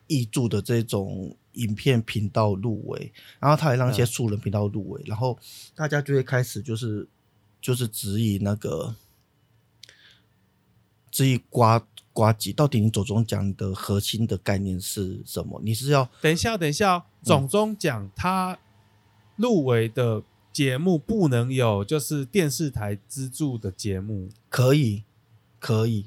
[0.07, 5.37] 译注的这种影片频道入围，然后他还让一些嗯素人频道入围，然后
[5.75, 7.07] 大家就会开始就是
[7.61, 8.95] 就是质疑那个
[11.19, 15.59] 质疑瓜瓜吉到底你左中奖的核心的概念是什么？
[15.61, 18.57] 你是要等一下，等一下哦，总中奖他
[19.35, 25.03] 入围的节目不能有就是电视台资助的节目可以
[25.59, 26.05] 可以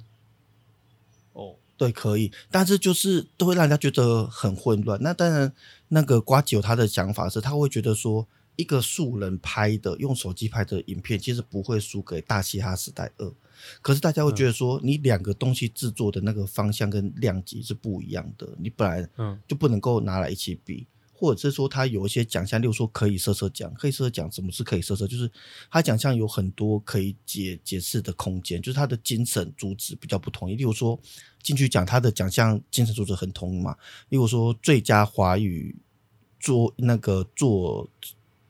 [1.34, 1.56] 哦。
[1.76, 4.98] 对，可以，但是就是都会让人家觉得很混乱。
[5.02, 5.52] 那当然，
[5.88, 13.26] 那个瓜吉有他的想法是，他会觉得说，一个素人拍的用手机拍的影片，其实不会输给《大嘻哈时代二》。
[13.80, 25.06] 可是大家会觉得说，你两个东西制作的那个方向跟量级是不一样的，你本来嗯就不能够拿来一起比，或者是说他有一些奖项，例如说可以设设奖，可以设设奖，什么是可以设设？
[25.06, 25.30] 就是
[25.70, 30.56] 他奖项有很多可以解解释的空间，就是他的精神主旨比较不统一。
[30.56, 30.98] 例如说
[31.42, 33.76] 进去讲他的奖项精神主旨很统一嘛，
[34.08, 35.76] 例如说最佳华语
[36.40, 37.88] 作那个作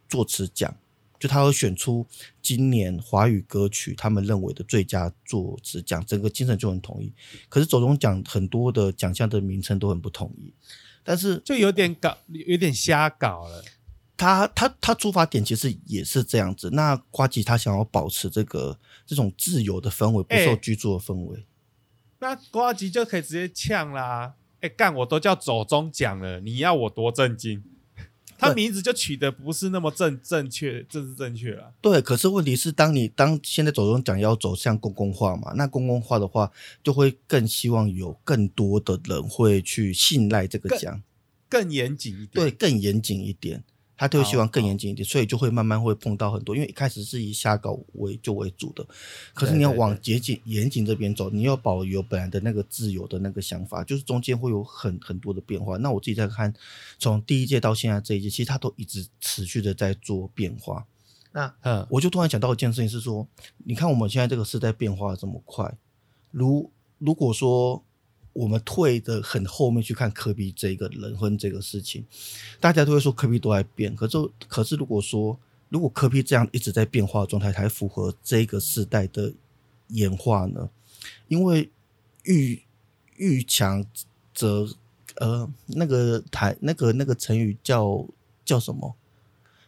[0.09, 0.75] 作词奖。
[1.23, 2.05] 就他会选出
[2.43, 7.13] 今年华语歌曲他们认为的最佳作词奖，整个精神就很统一。
[7.49, 10.53] 可是走中奖很多的奖项的名称都很不统一，
[11.05, 13.65] 但是就有点搞，有点瞎搞了。
[14.17, 16.71] 他他他出发点其实也是这样子。
[16.71, 21.47] 那瓜吉他想要保持这个这种自由的氛围，不受哎拘束的氛围。
[22.19, 24.35] 那瓜吉就可以直接呛啦！
[24.61, 27.63] 哎、干我都叫走中奖了，你要我多震惊？
[28.43, 31.73] 他名字就取得不是那么正正确，政治正确了。
[31.81, 36.51] 对，可是问题是，当你当现在走中讲要走向公共化嘛，那公共化的话，
[36.83, 41.01] 就会更希望有更多的人会去信赖这个奖，
[41.49, 42.31] 更严谨一点。
[42.33, 43.63] 对，更严谨一点。
[44.03, 48.85] 他就会希望更严谨一点，所以就会慢慢会碰到很多，因为一开始是以瞎搞为就为主的，
[49.33, 55.77] 可是你要往对对对严谨严谨这边走，你要保留本来的那个自由的那个想法，就是中间会有很很多的变化。
[55.77, 56.53] 那我自己在看，
[56.99, 60.85] 从第一届到现在这一届，其实他都一直持续的在做变化。
[61.31, 63.25] 那嗯，我就突然想到一件事情是说，
[63.59, 65.73] 你看我们现在这个时代变化得这么快，
[66.33, 67.85] 如如果说
[68.33, 72.05] 我们退的很后面去看科比这个人婚这个事情，
[72.61, 74.17] 大家都会说科比都在变，可是
[74.49, 79.33] 可是如果说如果科比这样一直在变化的状态，才符合这个时代的
[79.89, 80.71] 演化呢？
[81.29, 81.71] 因为
[82.25, 82.63] 遇
[83.17, 83.85] 遇强
[84.35, 84.69] 则
[85.17, 88.07] 呃那个台那个那个成语叫
[88.45, 88.95] 叫什么？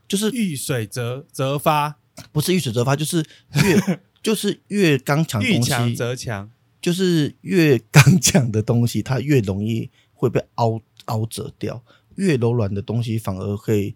[0.06, 1.96] 就是遇水则则发，
[2.30, 3.24] 不是遇水则发，就是
[3.62, 6.50] 越 就是越刚强遇强西，则强。
[6.84, 11.82] 就是越刚强的东西，它越容易会被凹凹折掉；
[12.16, 13.94] 越柔软的东西，反而可以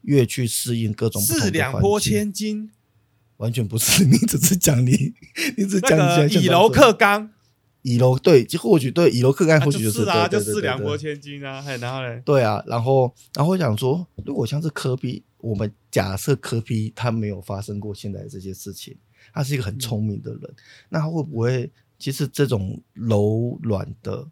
[0.00, 2.00] 越去适应各种不同四的环两拨。
[2.00, 2.70] 千斤，
[3.36, 5.12] 完全不是，你只是讲你，
[5.58, 7.30] 你只是讲以柔克刚，
[7.82, 11.60] 以柔对，就或许对以柔克刚，啊或许就是啊，就四两拨千斤啊。
[11.60, 18.96] 嘿然后嘞，对啊，然后然后我想说，如果像是科比，我们假设科比他没有发生过现在这些事情，
[19.34, 20.54] 他是一个很聪明的人，
[20.88, 21.70] 那他会不会
[22.00, 24.26] 其实这种柔软的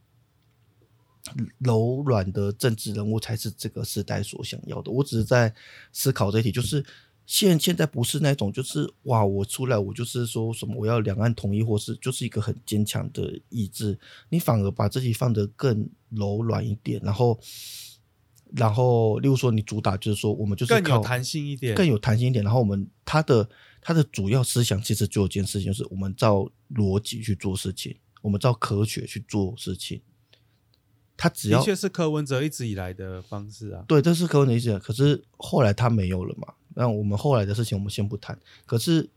[1.58, 4.90] 柔软的政治人物才是这个时代所想要的？
[4.90, 5.54] 我只是在
[5.92, 6.84] 思考这一题，就是。
[7.30, 13.98] 现现在不是那种，就是哇，我出来我就是说什么我要两岸统一，或是就是一个很坚强的意志，
[14.30, 17.38] 你反而把自己放得更柔软一点，然后
[18.54, 22.42] 然后，例如说，你主打就是说，我们就是更有弹性一点，更有弹性一点。
[22.42, 23.46] 然后我们他的
[23.82, 30.02] 他的主要思想其实就有一件事情，就是我们照逻辑去做事情，我们照科学去做事情。
[31.16, 33.84] 他只要的确是柯文哲一直以来的方式啊。
[33.88, 34.78] 对，这是柯文哲意思。
[34.78, 36.54] 可是后来他没有了嘛？
[36.74, 38.38] 那我们后来的事情我们先不谈。
[38.64, 39.10] 可是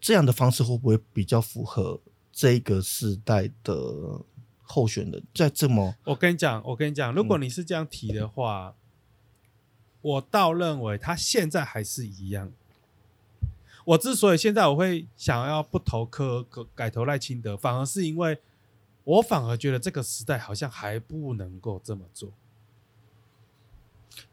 [0.00, 2.00] 这样的方式会不会比较符合
[2.32, 4.24] 这个时代的
[4.62, 5.22] 候选人？
[5.32, 8.74] 在这么我跟你讲，我跟你讲，如嗯果你是这样提的话，
[10.00, 12.52] 我倒认为他现在还是一样。
[13.84, 18.38] 我之所以现在我会想要不投科改投赖清德，反而是因为
[19.04, 22.30] 我反而觉得这个时代好像还不能够这么做。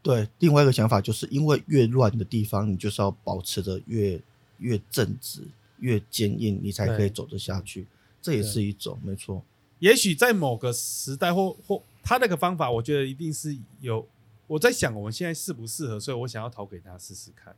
[0.02, 4.20] 对，另外一个想法就是因为越乱的地方，你就是要保持的越
[4.58, 5.42] 越正直、
[5.78, 7.86] 越坚硬，你才可以走得下去。
[8.20, 9.42] 这也是一种，没错。
[9.78, 14.06] 也许在某个时代或或他那个方法，我觉得一定是有。
[14.46, 17.54] 我在想我们现在适不适合，所以我想要投给他试试看。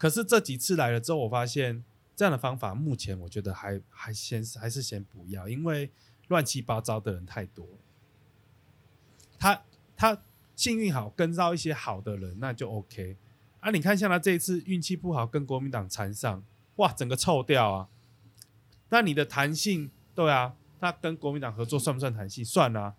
[0.00, 1.84] 可是这几次来了之后，我发现
[2.16, 5.90] 这样的方法目前我觉得还还先还是先不要，因为
[6.28, 7.68] 乱七八糟的人太多。
[9.38, 9.62] 他
[9.94, 10.22] 他
[10.56, 13.18] 幸运好跟到一些好的人，那就 OK。
[13.60, 16.42] 啊，你看像他这一次运气不好，跟国民党缠上，
[16.76, 17.88] 哇，整个臭掉啊！
[18.88, 22.42] 那你的弹性，对啊，他跟国民党合作算不算弹性？
[22.42, 22.94] 算啊，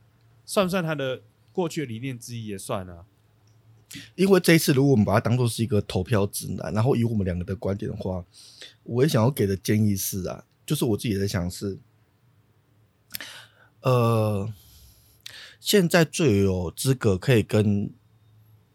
[0.45, 3.05] 算不算他的过去的理念之一也算啊。
[4.15, 8.23] 因为这一次，如果我们把它当做是一个投票指南，然后以我们两个的观点的话，
[8.83, 11.77] 我也想要给的建议是啊，就是我自己也在想是，
[13.81, 14.51] 呃，
[15.59, 17.89] 现在最有资格可以跟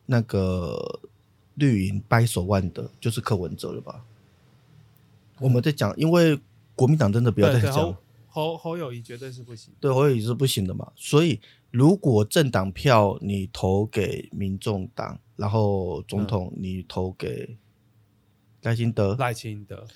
[0.06, 1.00] 那个
[1.54, 4.04] 绿营掰手腕的，就是柯文哲了吧？
[5.40, 6.38] 我们在讲，因为
[6.74, 7.96] 国民党真的不要再讲侯，
[8.28, 9.72] 侯侯友谊绝对是不行。
[9.80, 10.92] 对，侯友谊是不行的嘛。
[10.94, 11.40] 所以，
[11.70, 17.58] 如果政党票你投给民众党，然后总统你投给
[18.62, 19.86] 赖清德，赖清德，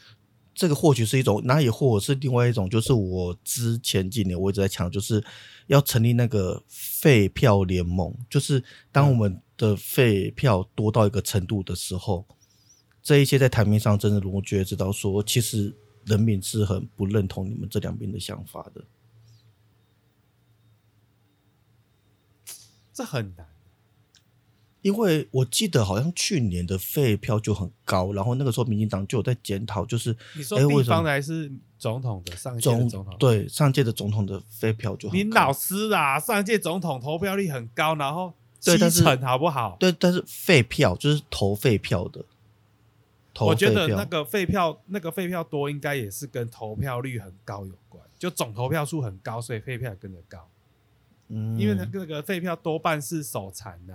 [0.54, 5.24] 这个或许是一种，那也或者是另外一种，就是我之前几年我一直在强，就是
[5.68, 8.62] 要成立那个废票联盟，就是
[8.92, 12.26] 当我们的废票多到一个程度的时候，
[13.02, 18.84] 这一些在台面上真的我觉得知道说，其实人民是很不认同你们这两边的想法的。
[23.00, 23.46] 这很难。
[24.82, 39.76] 因为我记得好像去年的废票就很高，然后那个时候民进党就有在检讨，就是你说哎为什么地方的还是总统的上一届的总总统？，对上届的总统的废票就很你老师啊，上届总统投票率很高，然后七对但是成好不好？
[39.78, 42.24] 对，但是废票就是投废票的，
[43.34, 50.48] 投我觉得那个废票那个废票多，应该也是跟投票率很高有关，就总投票数很高，所以废票也跟着高。
[51.32, 53.94] 嗯，因为那个那个废票多半是手残呐、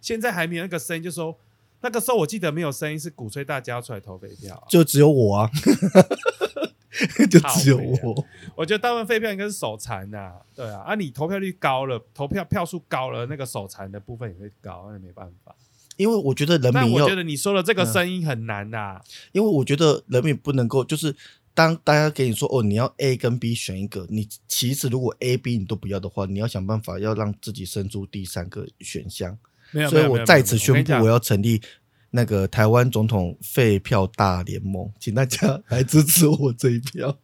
[0.00, 1.38] 现在还没有那个声音，就说
[1.82, 4.64] 那个时候我记得没有声音是鼓吹大家要出来投废票、啊。
[4.68, 5.50] 就只有我啊，
[7.30, 8.24] 就只有我，
[8.56, 15.54] 我觉得大部分废票应该是手残呐、对啊，啊你投票率高了，投票票数高了，那个手残的部分也会高，那没办法。
[15.98, 19.00] 因为我觉得人民但我觉，得你说的这个声音很难呐、
[19.32, 21.14] 因为我觉得人民不能够就是。
[21.56, 29.38] 当大家给你说哦，你要 A 跟 B 选一个，你其实如果 A、B 你都不要的话，你要想办法要让自己生出第三个选项。
[29.72, 31.62] 没有，所以我没有没有在此宣布，我要成立
[32.10, 37.18] 那个台湾总统废票大联盟，请大家 来支持我这一票。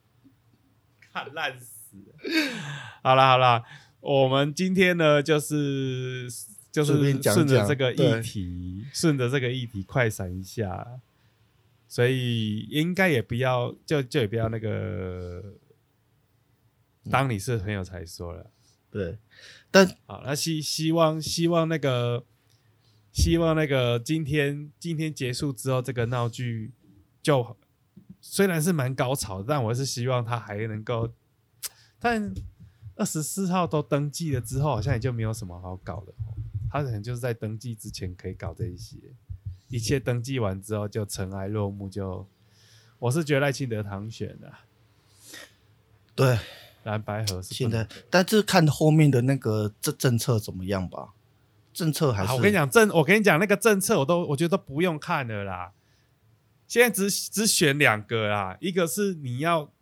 [0.99, 1.97] 看烂死。
[3.03, 3.63] 好啦好啦，
[3.99, 6.27] 我们今天呢就是
[6.71, 10.87] 就是顺着讲这个对议题，顺着这个议题快闪一下，
[11.93, 15.43] 所以应该也不要就就也不要那个，
[17.11, 18.49] 当你是朋友才说了。
[18.89, 19.19] 对，
[19.69, 22.25] 但好，那希希望希望那个
[23.11, 26.71] 希望那个今天今天结束之后，这个闹剧
[27.21, 27.55] 就
[28.19, 31.13] 虽然是蛮高潮，但我是希望他还能够，
[31.99, 32.33] 但
[32.95, 36.33] 二十四号都登记了之后，好像也就没有什么好搞的哦。
[36.71, 38.97] 他可能就是在登记之前可以搞这一些，
[39.73, 42.27] 一切登记完之后就尘埃落幕就，
[42.99, 44.53] 我是觉得赖清德当选的，
[46.13, 46.37] 对
[46.83, 51.13] 蓝白合是不现在，但是看后面的那个政政策怎么样吧。
[51.73, 55.73] 政策还是、啊，我跟你讲政，我跟你讲那个政策，我都我觉得都不用看了啦。
[56.67, 59.72] 现在只只选两个啦，一个是你要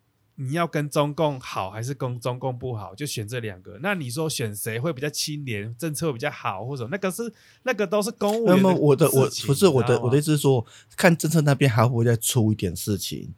[0.42, 3.78] 你要跟中共好，还是跟中共不好，就选这两个。
[3.84, 7.32] 那你说选谁会比较清廉，政策会比较好，或者那个是
[7.62, 10.66] 那个都是公务员那么我的我不是我的我的意思是说，
[10.98, 13.34] 看政策那边还会不会再出一点事情？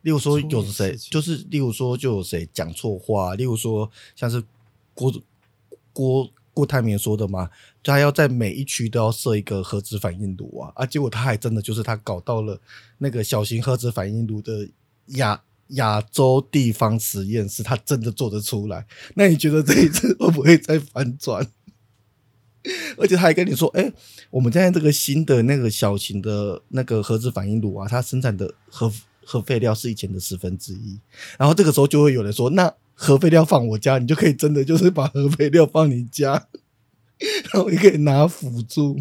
[0.00, 4.42] 例如说有谁就是例如说就有谁讲错话，例如说像是
[4.94, 5.12] 郭
[5.92, 7.50] 郭郭台铭说的嘛，
[7.82, 12.58] 他要在每一区都要设一个核子反应炉啊啊，结果他还真的就是他搞到了
[12.96, 14.70] 那个小型核子反应炉的
[15.08, 18.86] 亚亚洲地方实验室，他真的做得出来。
[19.14, 21.46] 那你觉得这一次会不会再反转？
[22.98, 23.90] 而且他还跟你说，哎、
[24.30, 28.92] 我们现在这个新的那个小型的那个核子反应炉啊，它生产的核
[29.24, 31.00] 核废料是以前的十分之一。
[31.38, 36.48] 然后这个时候就会有人说，那核废料放我家，你就可以真的就是把核废料放你家，
[37.52, 38.96] 然后你可以拿辅助。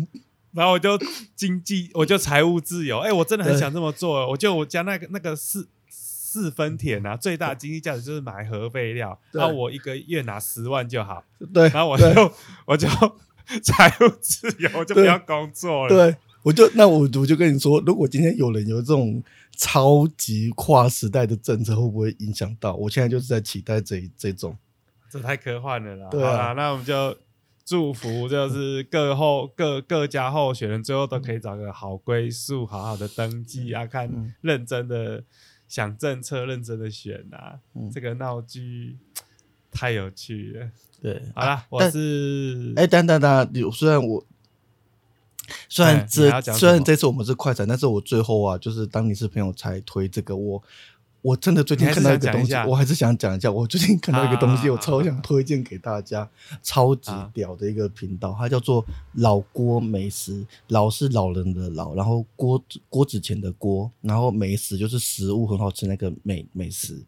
[0.52, 0.98] 然后我就
[1.36, 3.00] 经济，我就财务自由。
[3.00, 4.28] 哎、我真的很想这么做。
[4.30, 5.68] 我就我家那个那个四
[6.32, 11.24] 四分田啊，最大的经济价值就是买核废料， 对然后我一个月拿十万就好。
[11.52, 12.06] 对，然后我就
[12.68, 12.88] 我就
[13.64, 15.90] 财务自由，我就不要工作了。
[15.90, 19.24] 对，我就那我我就跟你说，如果今天有人有这种
[19.58, 22.76] 超级跨时代的政策，会不会影响到？
[22.76, 24.56] 我现在就是在期待这一这种。
[25.10, 26.08] 这太科幻了啦。
[26.12, 27.18] 对啊那我们就
[27.66, 35.24] 祝福，就是各候各各家候选人最后都可以找个好归宿，好好的登记啊，看嗯认真的
[35.70, 37.60] 想政策，认真的选啊。
[37.74, 38.98] 嗯这个闹剧
[39.72, 40.70] 太有趣了。
[41.02, 44.26] 对，好啦，我但是哎，等等等，有虽然我
[45.70, 50.62] 虽然这虽然这次我们是快闪，但是我最后啊，就是当你是朋友才推这个，我
[51.22, 53.52] 我真的最近看到一个东西，我还是想讲一下。
[53.52, 56.30] 我最近看到一个东西，啊我超想推荐给大家，
[56.64, 60.46] 超级啊屌的一个频道，它叫做老郭美食。
[60.70, 67.04] 老是老人的老，然后郭郭子乾的郭，然后美食就是食物很好吃那个美美食。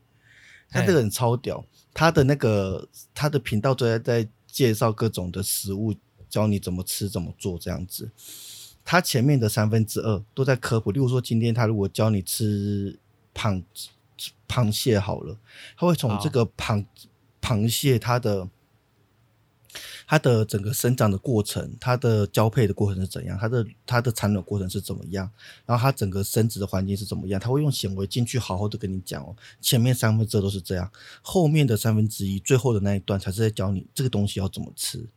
[0.70, 5.94] 他这个人超屌，他的那个他的频道都在在介绍各种的食物，
[6.30, 8.10] 教你怎么吃怎么做这样子。
[8.84, 12.98] 他前面的三分之二都在科普，例如说今天他如果教你吃
[13.34, 13.62] 螃
[14.48, 15.38] 螃蟹好了，
[15.78, 16.86] 它会从这个螃
[17.42, 18.48] 螃蟹它的
[20.06, 25.32] 它的整个生长的过程，它的交配的过程是怎样，它的它的产卵过程是怎么样，
[25.66, 29.34] 然后它整个生殖的环境是怎么样，它会用显微镜去好好的跟你讲哦。
[29.62, 30.92] 前面三分之二都是这样，
[31.22, 35.08] 后面的三分之一，最后的那一段才是在教你这个东西要怎么吃。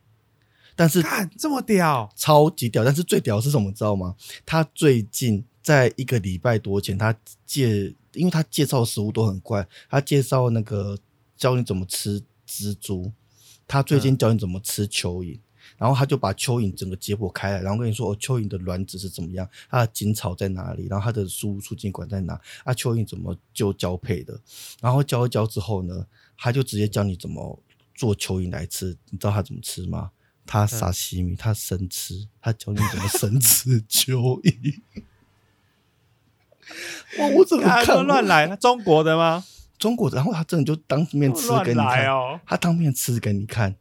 [0.77, 4.15] 但是看这么屌，超级屌，但是最屌是什么，知道吗？
[4.45, 10.97] 他最近在一个礼拜多前，他介，因为他介绍的食物都很怪，他介绍那个
[11.37, 13.11] 教你怎么吃蜘蛛，
[13.67, 15.39] 他最近教你怎么吃蚯蚓。
[15.77, 24.39] 然后他就把蚯蚓整个解剖开来，然后跟你说哦，蚯蚓的卵子是怎么样，它的精巢在哪里，然后它的输入出精管在哪，啊，蚯蚓怎么就交配的，
[24.79, 26.05] 然后教一教之后呢，
[26.37, 27.59] 他就直接教你怎么
[27.95, 30.11] 做蚯蚓来吃，你知道他怎么吃吗？
[30.45, 34.81] 他撒西米，他生吃，他教你怎么生吃蚯蚓。
[37.19, 38.55] 哇，我怎么看看乱来？
[38.57, 39.43] 中国的吗？
[39.77, 42.39] 中国的，然后他真的就当面吃乱给你看，哦。
[42.45, 43.75] 他当面吃给你看，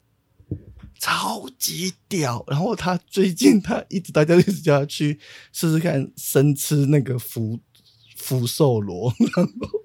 [0.99, 2.45] 超级屌。
[2.49, 5.20] 然后他最近他一直大家一直叫他去
[5.53, 7.61] 试试看生吃那个福
[8.16, 9.80] 福寿螺，然 后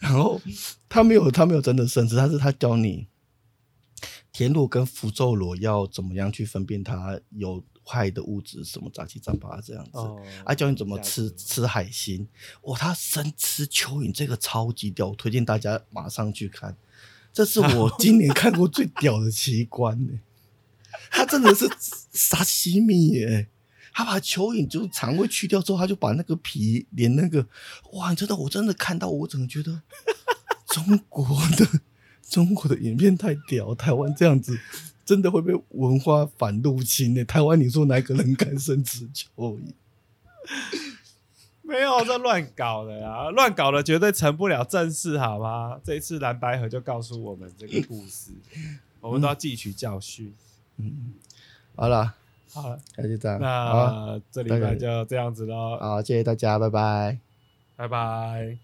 [0.00, 0.40] 然后
[0.88, 3.08] 他没有他没有真的生吃，他是他教你
[4.30, 9.90] 田螺跟福寿螺要怎么样去分辨它有害的物质，什么杂七杂八这样子。
[9.94, 12.26] 哦啊，教你怎么吃吃海鲜。
[12.62, 16.76] 哇，他生吃蚯蚓这个超级屌，我推荐大家马上去看。
[17.32, 20.20] 这是我 今年看过最屌的奇观呢、
[21.10, 21.68] 他真的是
[22.12, 23.48] 沙西米耶，
[23.92, 27.46] 他把蚯蚓就是肠胃去掉之后，他就把那个皮连那个，
[27.94, 29.82] 哇，你真的我真的看到，我怎么觉得
[30.68, 31.26] 中国
[31.56, 31.80] 的
[32.28, 34.58] 中国的影片太屌，台湾这样子
[35.04, 39.60] 真的会被文化反入侵呢、 台湾你说哪个人敢生吃蚯蚓？
[41.62, 45.80] 没有这乱搞的啊，乱搞的绝对成不了正事，好吗？
[45.82, 48.32] 这一次蓝白河就告诉我们这个故事，
[49.00, 50.34] 我们都要汲取教训。
[50.76, 51.14] 嗯，
[51.74, 52.14] 好了，
[52.52, 57.18] 好了，那就这样，好，那这礼拜就这样子喽，好，谢谢大家，拜拜。
[57.76, 58.62] 拜拜。